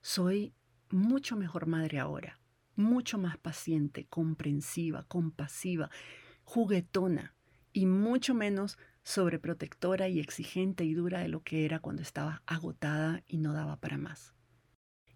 [0.00, 0.54] Soy
[0.90, 2.40] mucho mejor madre ahora,
[2.76, 5.90] mucho más paciente, comprensiva, compasiva,
[6.44, 7.34] juguetona
[7.72, 13.22] y mucho menos sobreprotectora y exigente y dura de lo que era cuando estaba agotada
[13.26, 14.34] y no daba para más.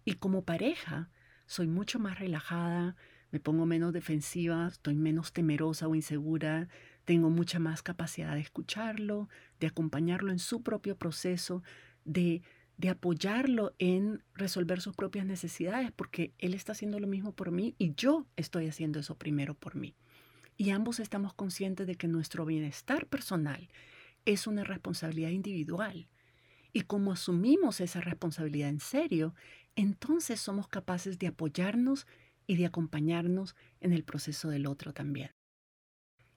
[0.03, 1.09] Y como pareja,
[1.45, 2.95] soy mucho más relajada,
[3.31, 6.69] me pongo menos defensiva, estoy menos temerosa o insegura,
[7.05, 11.63] tengo mucha más capacidad de escucharlo, de acompañarlo en su propio proceso,
[12.05, 12.41] de,
[12.77, 17.75] de apoyarlo en resolver sus propias necesidades, porque él está haciendo lo mismo por mí
[17.77, 19.95] y yo estoy haciendo eso primero por mí.
[20.57, 23.69] Y ambos estamos conscientes de que nuestro bienestar personal
[24.25, 26.07] es una responsabilidad individual.
[26.73, 29.33] Y como asumimos esa responsabilidad en serio,
[29.75, 32.07] entonces somos capaces de apoyarnos
[32.47, 35.31] y de acompañarnos en el proceso del otro también.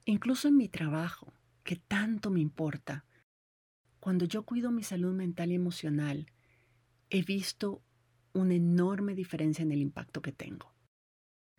[0.04, 3.06] Incluso en mi trabajo, que tanto me importa,
[4.00, 6.26] cuando yo cuido mi salud mental y emocional,
[7.10, 7.82] he visto
[8.32, 10.74] una enorme diferencia en el impacto que tengo.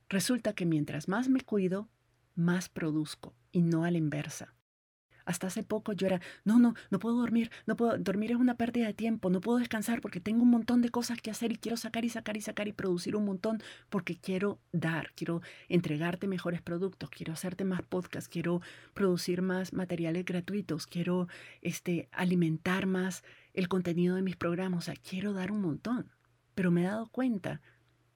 [0.09, 1.89] Resulta que mientras más me cuido,
[2.35, 4.55] más produzco y no a la inversa.
[5.31, 8.55] Hasta hace poco yo era, no, no, no puedo dormir, no puedo, dormir es una
[8.55, 11.55] pérdida de tiempo, no puedo descansar porque tengo un montón de cosas que hacer y
[11.55, 16.27] quiero sacar y sacar y sacar y producir un montón porque quiero dar, quiero entregarte
[16.27, 18.61] mejores productos, quiero hacerte más podcasts, quiero
[18.93, 21.27] producir más materiales gratuitos, quiero
[21.61, 26.11] este, alimentar más el contenido de mis programas, o sea, quiero dar un montón.
[26.55, 27.61] Pero me he dado cuenta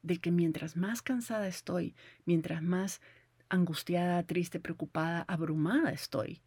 [0.01, 3.01] de que mientras más cansada estoy, mientras más
[3.49, 6.41] angustiada, triste, preocupada, abrumada estoy,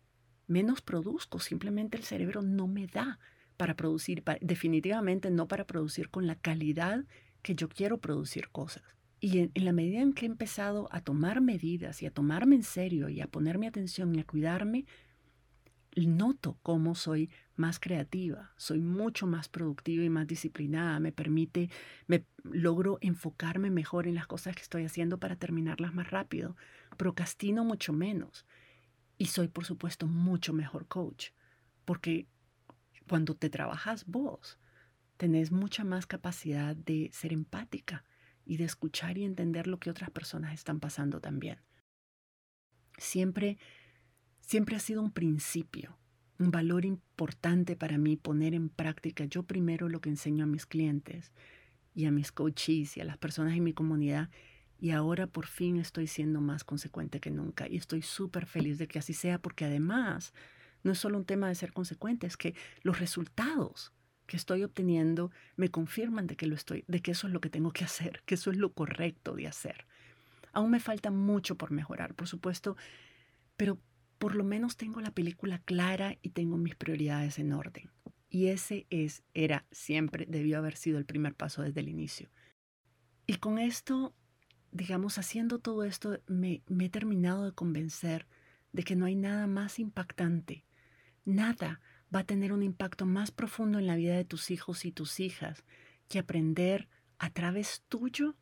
[0.48, 1.38] menos produzco.
[1.38, 3.20] Simplemente el cerebro no me da
[3.56, 7.04] para producir, definitivamente no para producir con la calidad
[7.42, 8.82] que yo quiero producir cosas.
[9.20, 12.62] Y en, la medida en que he empezado a tomar medidas y a tomarme en
[12.62, 14.86] serio y a ponerme atención y a cuidarme,
[15.96, 21.70] noto cómo soy más creativa, soy mucho más productiva y más disciplinada, me permite,
[22.06, 26.56] me logro enfocarme mejor en las cosas que estoy haciendo para terminarlas más rápido,
[26.96, 28.46] procrastino mucho menos
[29.18, 31.30] y soy por supuesto mucho mejor coach,
[31.84, 32.26] porque
[33.08, 34.58] cuando te trabajas vos,
[35.16, 38.04] tenés mucha más capacidad de ser empática
[38.44, 41.60] y de escuchar y entender lo que otras personas están pasando también.
[42.96, 43.58] Siempre
[44.40, 45.98] siempre ha sido un principio
[46.38, 50.66] un valor importante para mí poner en práctica yo primero lo que enseño a mis
[50.66, 51.32] clientes
[51.94, 54.30] y a mis coaches y a las personas en mi comunidad
[54.78, 58.86] y ahora por fin estoy siendo más consecuente que nunca y estoy súper feliz de
[58.86, 60.32] que así sea porque además
[60.82, 63.92] no es solo un tema de ser consecuente, es que los resultados
[64.26, 67.50] que estoy obteniendo me confirman de que lo estoy, de que eso es lo que
[67.50, 69.86] tengo que hacer, que eso es lo correcto de hacer.
[70.52, 72.76] Aún me falta mucho por mejorar, por supuesto,
[73.56, 73.80] pero
[74.18, 77.90] por lo menos tengo la película clara y tengo mis prioridades en orden.
[78.30, 82.28] Y ese es, era, siempre debió haber sido el primer paso desde el inicio.
[83.26, 84.14] Y con esto,
[84.72, 88.26] digamos, haciendo todo esto, me, me he terminado de convencer
[88.72, 90.64] de que no hay nada más impactante.
[91.24, 91.80] Nada
[92.14, 95.20] va a tener un impacto más profundo en la vida de tus hijos y tus
[95.20, 95.64] hijas
[96.08, 98.36] que aprender a través tuyo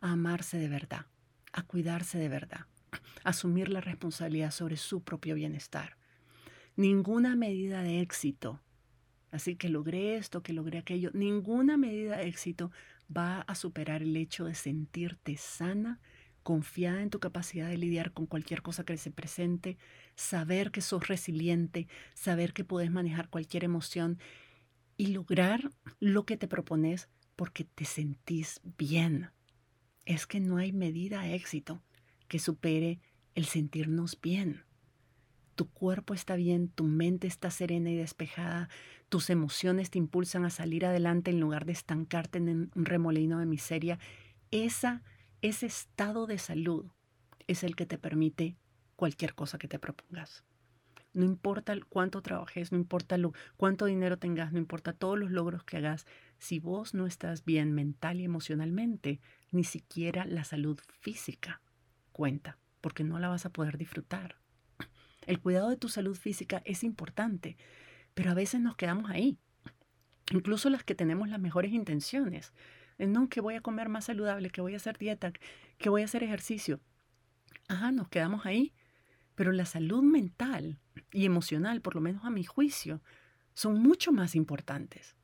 [0.00, 1.06] a amarse de verdad,
[1.52, 2.66] a cuidarse de verdad
[3.24, 5.96] asumir la responsabilidad sobre su propio bienestar.
[6.76, 8.60] Ninguna medida de éxito,
[9.30, 12.70] así que logré esto, que logré aquello, ninguna medida de éxito
[13.16, 16.00] va a superar el hecho de sentirte sana,
[16.42, 19.78] confiada en tu capacidad de lidiar con cualquier cosa que se presente,
[20.16, 24.18] saber que sos resiliente, saber que puedes manejar cualquier emoción
[24.96, 25.70] y lograr
[26.00, 29.30] lo que te propones porque te sentís bien.
[30.04, 31.82] Es que no hay medida de éxito
[32.28, 33.00] que supere
[33.34, 34.64] el sentirnos bien.
[35.54, 38.68] Tu cuerpo está bien, tu mente está serena y despejada,
[39.08, 43.46] tus emociones te impulsan a salir adelante en lugar de estancarte en un remolino de
[43.46, 43.98] miseria.
[44.50, 45.02] Esa,
[45.42, 46.86] ese estado de salud
[47.46, 48.56] es el que te permite
[48.96, 50.44] cualquier cosa que te propongas.
[51.14, 53.18] No importa cuánto trabajes, no importa
[53.58, 56.06] cuánto dinero tengas, no importa todos los logros que hagas,
[56.38, 61.60] si vos no estás bien mental y emocionalmente, ni siquiera la salud física
[62.12, 64.41] cuenta, porque no la vas a poder disfrutar.
[65.26, 67.56] El cuidado de tu salud física es importante,
[68.14, 69.38] pero a veces nos quedamos ahí.
[70.30, 72.52] Incluso las que tenemos las mejores intenciones.
[72.98, 75.32] No, que voy a comer más saludable, que voy a hacer dieta,
[75.78, 76.80] que voy a hacer ejercicio.
[77.68, 78.72] Ajá, nos quedamos ahí.
[79.34, 80.78] Pero la salud mental
[81.10, 83.02] y emocional, por lo menos a mi juicio,
[83.54, 85.16] son mucho más importantes.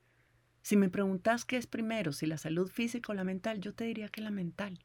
[0.63, 3.85] Si me preguntas qué es primero, si la salud física o la mental, yo te
[3.85, 4.85] diría que la mental.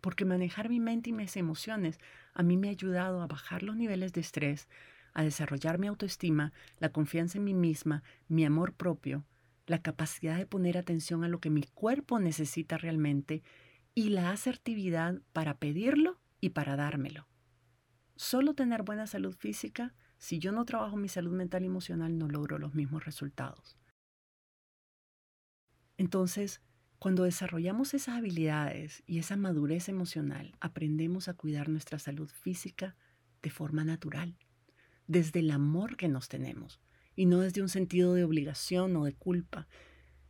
[0.00, 1.98] Porque manejar mi mente y mis emociones
[2.36, 4.68] a mí me ha ayudado a bajar los niveles de estrés,
[5.14, 9.24] a desarrollar mi autoestima, la confianza en mí misma, mi amor propio,
[9.66, 13.42] la capacidad de poner atención a lo que mi cuerpo necesita realmente
[13.94, 17.26] y la asertividad para pedirlo y para dármelo.
[18.16, 22.28] Solo tener buena salud física, si yo no trabajo mi salud mental y emocional, no
[22.28, 23.78] logro los mismos resultados.
[25.96, 26.60] Entonces,
[26.98, 32.96] cuando desarrollamos esas habilidades y esa madurez emocional, aprendemos a cuidar nuestra salud física
[33.42, 34.38] de forma natural,
[35.06, 36.80] desde el amor que nos tenemos
[37.14, 39.68] y no desde un sentido de obligación o de culpa.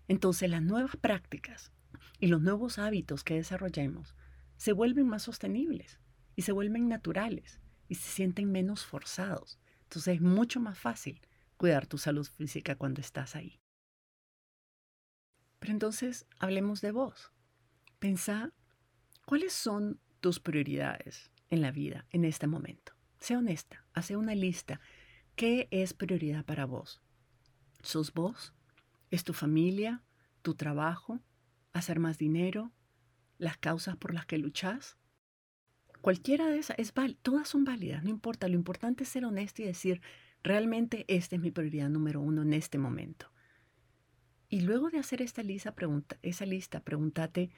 [0.09, 1.73] Entonces las nuevas prácticas
[2.19, 4.15] y los nuevos hábitos que desarrollemos
[4.57, 6.01] se vuelven más sostenibles
[6.35, 9.59] y se vuelven naturales y se sienten menos forzados.
[9.85, 11.21] Entonces es mucho más fácil
[11.57, 13.61] cuidar tu salud física cuando estás ahí.
[15.71, 17.33] Entonces hablemos de vos.
[17.99, 18.53] Pensá
[19.25, 22.93] cuáles son tus prioridades en la vida en este momento.
[23.19, 24.81] Sé honesta, hace una lista
[25.37, 27.03] ¿Qué es prioridad para vos?
[27.83, 28.55] ¿Sos vos?
[29.11, 30.03] ¿Es tu familia?
[30.41, 31.21] ¿Tu trabajo?
[31.75, 32.73] ¿Hacer más dinero?
[33.37, 34.97] ¿Las causas por las que luchás?
[36.01, 38.49] Cualquiera de esas, es todas son válidas, no importa.
[38.49, 40.01] Lo importante es ser honesto y decir,
[40.43, 43.31] realmente esta es mi prioridad número uno en este momento.
[44.57, 47.51] Y luego de hacer esta lista, pregunta, esa lista, pregúntate,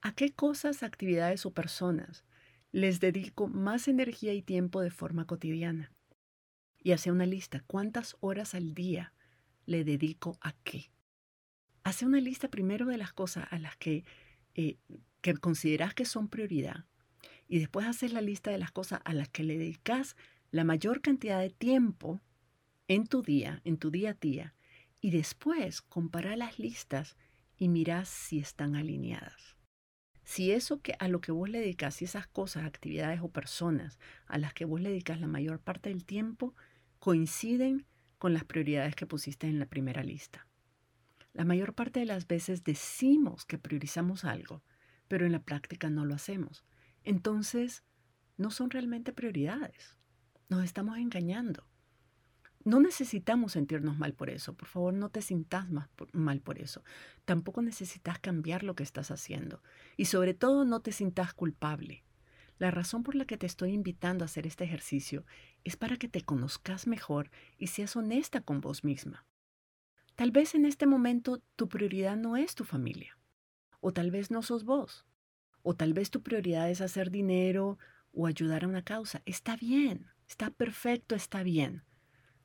[0.00, 2.24] ¿a qué cosas, actividades o personas
[2.72, 5.92] les dedico más energía y tiempo de forma cotidiana?
[6.82, 7.62] y hace una lista.
[7.68, 9.12] ¿Cuántas horas al día
[9.64, 10.90] le dedico a qué?
[11.84, 14.04] Hace una lista primero de las cosas a las que,
[14.56, 14.76] eh,
[15.20, 16.86] que consideras que son prioridad
[17.46, 20.16] y después haces la lista de las cosas a las que le dedicas
[20.50, 22.20] la mayor cantidad de tiempo
[22.88, 24.56] en tu día, en tu día a día,
[25.00, 27.16] y después compara las listas
[27.56, 29.56] y miras si están alineadas.
[30.24, 33.98] Si eso que a lo que vos le dedicas, si esas cosas, actividades o personas
[34.26, 36.54] a las que vos le dedicas la mayor parte del tiempo
[36.98, 37.86] coinciden
[38.18, 40.46] con las prioridades que pusiste en la primera lista.
[41.32, 44.62] La mayor parte de las veces decimos que priorizamos algo,
[45.06, 46.64] pero en la práctica no lo hacemos.
[47.04, 47.84] Entonces,
[48.36, 49.96] no son realmente prioridades.
[50.48, 51.67] Nos estamos engañando.
[52.68, 54.52] No necesitamos sentirnos mal por eso.
[54.52, 55.68] Por favor, no te sintas
[56.12, 56.84] mal por eso.
[57.24, 59.62] Tampoco necesitas cambiar lo que estás haciendo.
[59.96, 62.04] Y sobre todo, no te sintas culpable.
[62.58, 65.24] La razón por la que te estoy invitando a hacer este ejercicio
[65.64, 69.24] es para que te conozcas mejor y seas honesta con vos misma.
[70.14, 73.18] Tal vez en este momento tu prioridad no es tu familia,
[73.80, 75.06] o tal vez no sos vos,
[75.62, 77.78] o tal vez tu prioridad es hacer dinero
[78.12, 79.22] o ayudar a una causa.
[79.24, 81.87] Está bien, está perfecto, está bien.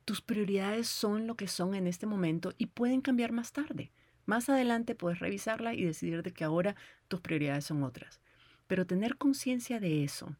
[0.04, 3.90] Tus prioridades son lo que son en este momento y pueden cambiar más tarde.
[4.26, 6.76] Más adelante puedes revisarla y decidir de que ahora
[7.08, 8.20] tus prioridades son otras.
[8.66, 10.36] Pero tener conciencia de eso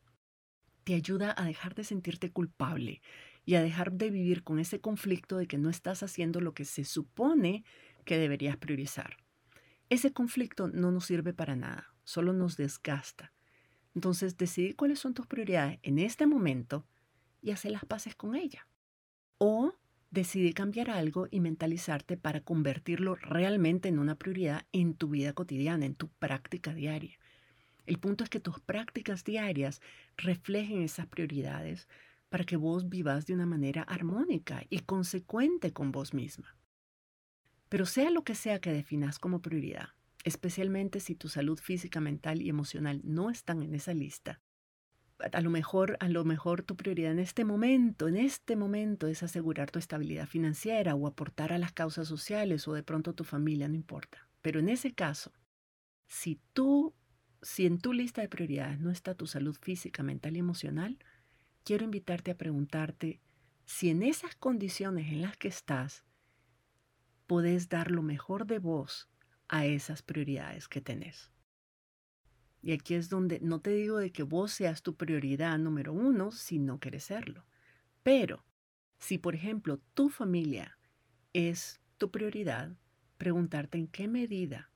[0.84, 3.00] te ayuda a dejar de sentirte culpable
[3.46, 6.64] y a dejar de vivir con ese conflicto de que no estás haciendo lo que
[6.64, 7.64] se supone
[8.04, 9.16] que deberías priorizar.
[9.88, 13.32] Ese conflicto no nos sirve para nada, solo nos desgasta.
[13.94, 16.86] Entonces, decidir cuáles son tus prioridades en este momento
[17.40, 18.66] y hacer las paces con ella.
[19.38, 19.74] O
[20.10, 25.86] decidir cambiar algo y mentalizarte para convertirlo realmente en una prioridad en tu vida cotidiana,
[25.86, 27.18] en tu práctica diaria.
[27.86, 29.82] El punto es que tus prácticas diarias
[30.16, 31.88] reflejen esas prioridades
[32.28, 36.56] para que vos vivas de una manera armónica y consecuente con vos misma.
[37.68, 39.90] Pero sea lo que sea que definas como prioridad,
[40.22, 44.40] especialmente si tu salud física, mental y emocional no están en esa lista,
[45.32, 49.22] a lo mejor, a lo mejor tu prioridad en este momento, en este momento es
[49.22, 53.68] asegurar tu estabilidad financiera o aportar a las causas sociales o de pronto tu familia,
[53.68, 54.28] no importa.
[54.42, 55.32] Pero en ese caso,
[56.06, 56.94] si tú
[57.44, 60.98] si en tu lista de prioridades no está tu salud física, mental y emocional,
[61.62, 63.20] quiero invitarte a preguntarte
[63.66, 66.04] si en esas condiciones en las que estás
[67.26, 69.10] podés dar lo mejor de vos
[69.48, 71.33] a esas prioridades que tenés.
[72.64, 76.32] Y aquí es donde no te digo de que vos seas tu prioridad número uno
[76.32, 77.44] si no quieres serlo.
[78.02, 78.42] Pero
[78.98, 80.78] si, por ejemplo, tu familia
[81.34, 82.74] es tu prioridad,
[83.18, 84.70] preguntarte en qué medida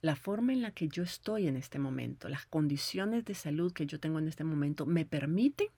[0.00, 3.84] la forma en la que yo estoy en este momento, las condiciones de salud que
[3.84, 5.68] yo tengo en este momento, me permiten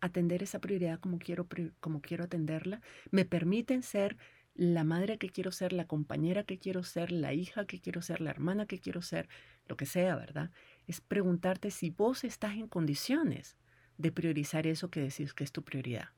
[0.00, 1.46] atender esa prioridad como quiero,
[1.80, 2.80] como quiero atenderla,
[3.10, 4.16] me permiten ser
[4.54, 8.20] la madre que quiero ser, la compañera que quiero ser, la hija que quiero ser,
[8.20, 9.28] la hermana que quiero ser,
[9.68, 10.50] lo que sea, ¿verdad?
[10.86, 13.56] Es preguntarte si vos estás en condiciones
[13.98, 16.10] de priorizar eso que decís que es tu prioridad.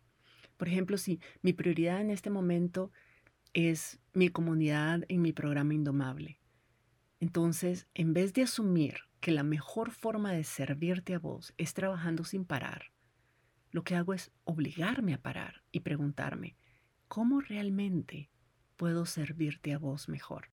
[0.57, 2.93] Por ejemplo, si mi prioridad en este momento
[3.53, 6.39] es mi comunidad en mi programa Indomable.
[7.19, 12.25] Entonces, en vez de asumir que la mejor forma de servirte a vos es trabajando
[12.25, 12.93] sin parar,
[13.73, 16.57] lo que hago es obligarme a parar y preguntarme,
[17.09, 18.31] ¿cómo realmente
[18.77, 20.50] puedo servirte a vos mejor?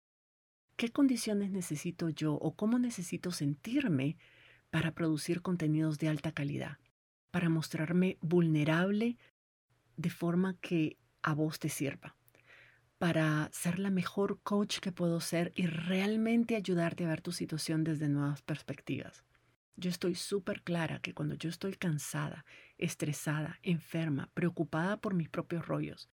[0.78, 4.16] ¿Qué condiciones necesito yo o cómo necesito sentirme
[4.70, 6.78] para producir contenidos de alta calidad?
[7.32, 9.18] Para mostrarme vulnerable
[9.96, 12.16] de forma que a vos te sirva.
[13.00, 17.84] Para ser la mejor coach que puedo ser y realmente ayudarte a ver tu situación
[17.84, 19.24] desde nuevas perspectivas.
[19.78, 22.46] Yo estoy súper clara que cuando yo estoy cansada,
[22.78, 26.08] estresada, enferma, preocupada por mis propios rollos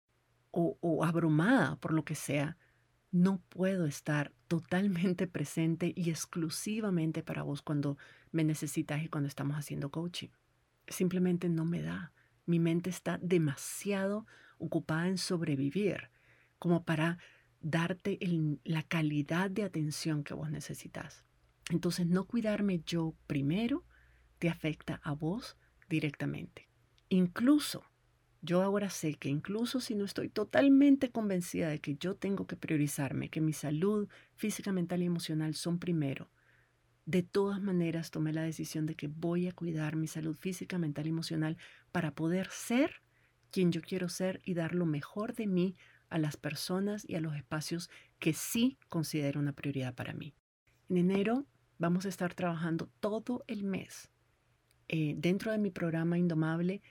[0.51, 2.55] o, o abrumada por lo que sea,
[3.13, 7.95] no puedo estar totalmente presente y exclusivamente para vos cuando
[8.31, 10.29] me necesitas y cuando estamos haciendo coaching.
[10.87, 12.11] Simplemente no me da.
[12.47, 14.25] Mi mente está demasiado
[14.57, 16.09] ocupada en sobrevivir
[16.57, 17.19] como para
[17.61, 18.17] darte
[18.63, 21.23] la calidad de atención que vos necesitas.
[21.69, 23.85] Entonces, no cuidarme yo primero
[24.39, 25.55] te afecta a vos
[25.87, 26.67] directamente.
[27.09, 27.83] Incluso
[28.43, 32.57] yo ahora sé que incluso si no estoy totalmente convencida de que yo tengo que
[32.57, 36.29] priorizarme, que mi salud física, mental y emocional son primero,
[37.05, 41.07] de todas maneras tomé la decisión de que voy a cuidar mi salud física, mental
[41.07, 41.57] y emocional
[41.93, 43.01] para poder ser
[43.49, 45.77] quien yo quiero ser y dar lo mejor de mí
[46.09, 47.89] a las personas y a los espacios
[48.19, 50.35] que sí considero una prioridad para mí.
[50.89, 51.45] En enero
[51.77, 54.09] vamos a estar trabajando todo el mes
[54.89, 56.81] eh, dentro de mi programa Indomable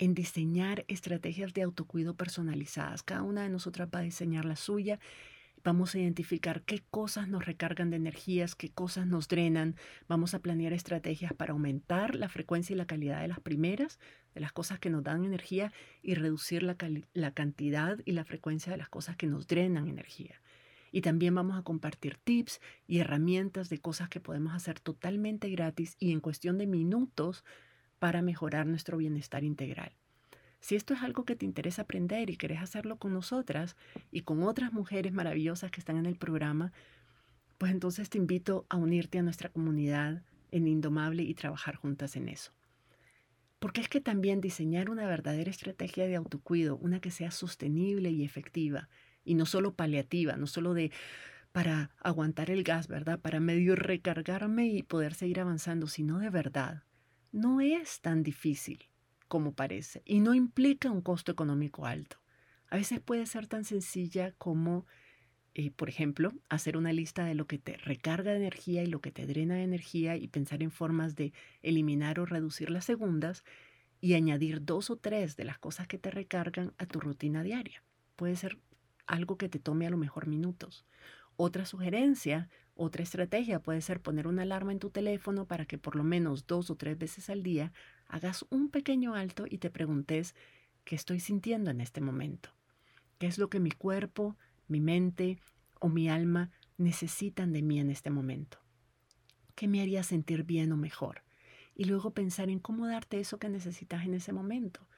[0.00, 3.02] en diseñar estrategias de autocuido personalizadas.
[3.02, 4.98] Cada una de nosotras va a diseñar la suya.
[5.62, 9.76] Vamos a identificar qué cosas nos recargan de energías, qué cosas nos drenan.
[10.08, 13.98] Vamos a planear estrategias para aumentar la frecuencia y la calidad de las primeras,
[14.34, 15.70] de las cosas que nos dan energía,
[16.02, 16.78] y reducir la,
[17.12, 20.40] la cantidad y la frecuencia de las cosas que nos drenan energía.
[20.92, 25.94] Y también vamos a compartir tips y herramientas de cosas que podemos hacer totalmente gratis
[25.98, 27.44] y en cuestión de minutos
[28.00, 29.92] para mejorar nuestro bienestar integral.
[30.58, 33.76] Si esto es algo que te interesa aprender y querés hacerlo con nosotras
[34.10, 36.72] y con otras mujeres maravillosas que están en el programa,
[37.58, 42.28] pues entonces te invito a unirte a nuestra comunidad en Indomable y trabajar juntas en
[42.28, 42.52] eso.
[43.58, 48.24] Porque es que también diseñar una verdadera estrategia de autocuido, una que sea sostenible y
[48.24, 48.88] efectiva,
[49.24, 50.90] y no solo paliativa, no solo de
[51.52, 53.18] para aguantar el gas, ¿verdad?
[53.18, 56.84] Para medio recargarme y poder seguir avanzando, sino de verdad,
[57.32, 58.90] no es tan difícil
[59.28, 62.18] como parece y no implica un costo económico alto.
[62.68, 64.86] A veces puede ser tan sencilla como,
[65.54, 69.00] eh, por ejemplo, hacer una lista de lo que te recarga de energía y lo
[69.00, 73.44] que te drena de energía y pensar en formas de eliminar o reducir las segundas
[74.00, 77.84] y añadir dos o tres de las cosas que te recargan a tu rutina diaria.
[78.16, 78.58] Puede ser
[79.06, 80.86] algo que te tome a lo mejor minutos.
[81.36, 82.48] Otra sugerencia
[82.82, 86.46] otra estrategia puede ser poner una alarma en tu teléfono para que por lo menos
[86.46, 87.74] dos o tres veces al día
[88.06, 90.34] hagas un pequeño alto y te preguntes
[90.84, 92.48] qué estoy sintiendo en este momento.
[93.18, 95.38] ¿Qué es lo que mi cuerpo, mi mente
[95.78, 98.56] o mi alma necesitan de mí en este momento?
[99.54, 101.22] ¿Qué me haría sentir bien o mejor?
[101.74, 104.88] Y luego pensar en cómo darte eso que necesitas en ese momento.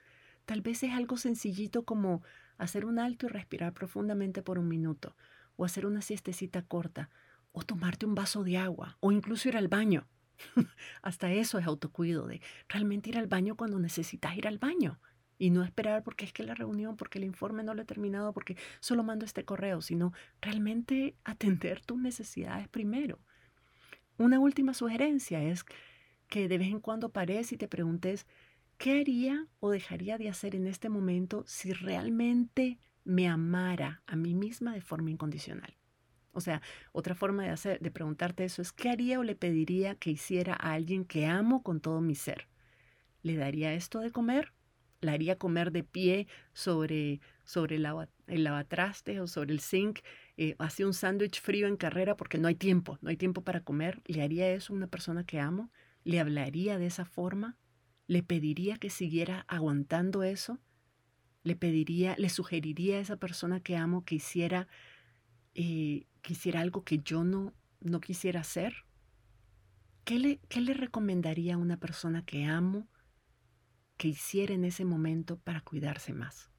[0.46, 2.22] Tal vez es algo sencillito como
[2.58, 5.16] hacer un alto y respirar profundamente por un minuto,
[5.56, 7.10] o hacer una siestecita corta,
[7.52, 10.08] o tomarte un vaso de agua, o incluso ir al baño.
[11.02, 15.00] Hasta eso es autocuido, de realmente ir al baño cuando necesitas ir al baño.
[15.38, 18.32] Y no esperar porque es que la reunión, porque el informe no lo he terminado,
[18.32, 23.18] porque solo mando este correo, sino realmente atender tus necesidades primero.
[24.18, 25.64] Una última sugerencia es
[26.28, 28.26] que de vez en cuando pares y te preguntes,
[28.78, 34.34] ¿qué haría o dejaría de hacer en este momento si realmente me amara a mí
[34.34, 35.76] misma de forma incondicional?
[36.32, 36.62] O sea,
[36.92, 40.54] otra forma de hacer, de preguntarte eso es, ¿qué haría o le pediría que hiciera
[40.54, 42.48] a alguien que amo con todo mi ser?
[43.22, 44.52] ¿Le daría esto de comer?
[45.00, 47.82] ¿La haría comer de pie sobre, sobre el,
[48.44, 50.00] lavatraste o sobre el zinc?
[50.36, 53.60] Eh, ¿Hacía un sándwich frío en carrera porque no hay tiempo, no hay tiempo para
[53.60, 54.00] comer?
[54.06, 55.70] ¿Le haría eso a una persona que amo?
[56.04, 57.58] ¿Le hablaría de esa forma?
[58.06, 60.58] ¿Le pediría que siguiera aguantando eso?
[61.42, 64.68] ¿Le pediría, le sugeriría a esa persona que amo que hiciera
[65.54, 68.74] eh, quisiera algo que yo no, no quisiera hacer?
[70.04, 72.88] ¿Qué le, ¿Qué le recomendaría a una persona que amo
[73.96, 76.50] que hiciera en ese momento para cuidarse más?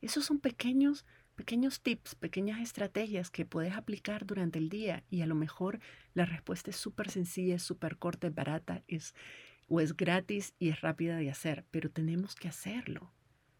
[0.00, 1.04] Esos son pequeños,
[1.34, 5.80] pequeños tips, pequeñas estrategias que puedes aplicar durante el día y a lo mejor
[6.14, 9.14] la respuesta es súper sencilla, es súper corta, es barata, es,
[9.68, 13.12] o es gratis y es rápida de hacer, pero tenemos que hacerlo.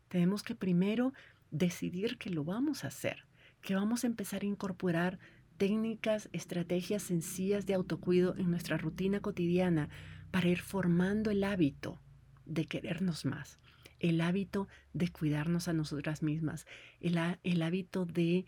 [0.08, 1.12] Tenemos que primero
[1.50, 3.28] decidir que lo vamos a hacer
[3.60, 5.18] que vamos a empezar a incorporar
[5.58, 9.90] técnicas, estrategias sencillas de autocuido en nuestra rutina cotidiana
[10.30, 12.00] para ir formando el hábito
[12.46, 13.58] de querernos más,
[13.98, 16.66] el hábito de cuidarnos a nosotras mismas,
[17.00, 17.18] el,
[17.62, 18.46] hábito de,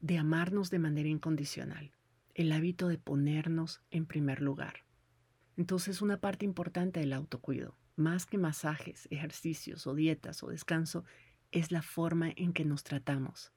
[0.00, 1.92] de amarnos de manera incondicional,
[2.34, 4.84] el hábito de ponernos en primer lugar.
[5.56, 11.04] Entonces una parte importante del autocuido, más que masajes, ejercicios o dietas o descanso,
[11.52, 13.52] es la forma en que nos tratamos.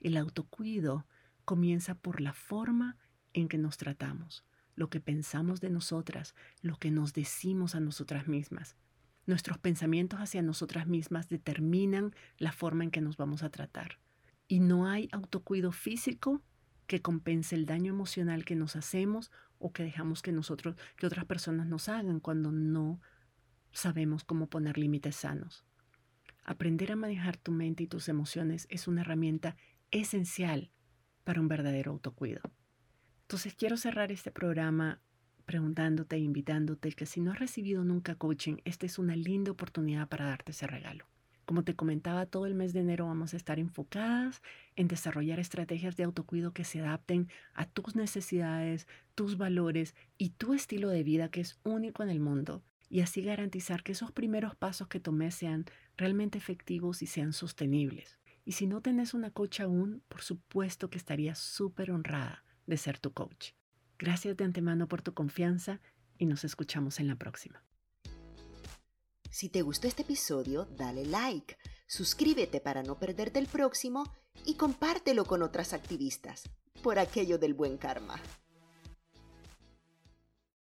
[0.00, 1.06] El autocuido
[1.48, 2.98] comienza por la forma
[3.32, 4.44] en que nos tratamos,
[4.74, 8.76] lo que pensamos de nosotras, lo que nos decimos a nosotras mismas.
[9.24, 13.98] Nuestros pensamientos hacia nosotras mismas determinan la forma en que nos vamos a tratar.
[14.46, 16.42] Y no hay autocuido físico
[16.86, 21.24] que compense el daño emocional que nos hacemos o que dejamos que nosotros, que otras
[21.24, 23.00] personas nos hagan cuando no
[23.72, 25.64] sabemos cómo poner límites sanos.
[26.44, 29.56] Aprender a manejar tu mente y tus emociones es una herramienta
[29.90, 30.72] esencial
[31.28, 32.40] para un verdadero autocuido.
[33.24, 34.98] Entonces quiero cerrar este programa
[35.44, 40.08] preguntándote e invitándote que si no has recibido nunca coaching, esta es una linda oportunidad
[40.08, 41.04] para darte ese regalo.
[41.44, 44.40] Como te comentaba, todo el mes de enero vamos a estar enfocadas
[44.74, 50.54] en desarrollar estrategias de autocuido que se adapten a tus necesidades, tus valores y tu
[50.54, 54.56] estilo de vida que es único en el mundo y así garantizar que esos primeros
[54.56, 55.66] pasos que tomes sean
[55.98, 58.17] realmente efectivos y sean sostenibles.
[58.48, 62.98] Y si no tenés una coach aún, por supuesto que estaría súper honrada de ser
[62.98, 63.50] tu coach.
[63.98, 65.82] Gracias de antemano por tu confianza
[66.16, 67.62] y nos escuchamos en la próxima.
[69.30, 74.10] Si te gustó este episodio, dale like, suscríbete para no perderte el próximo
[74.46, 76.48] y compártelo con otras activistas,
[76.82, 78.18] por aquello del buen karma.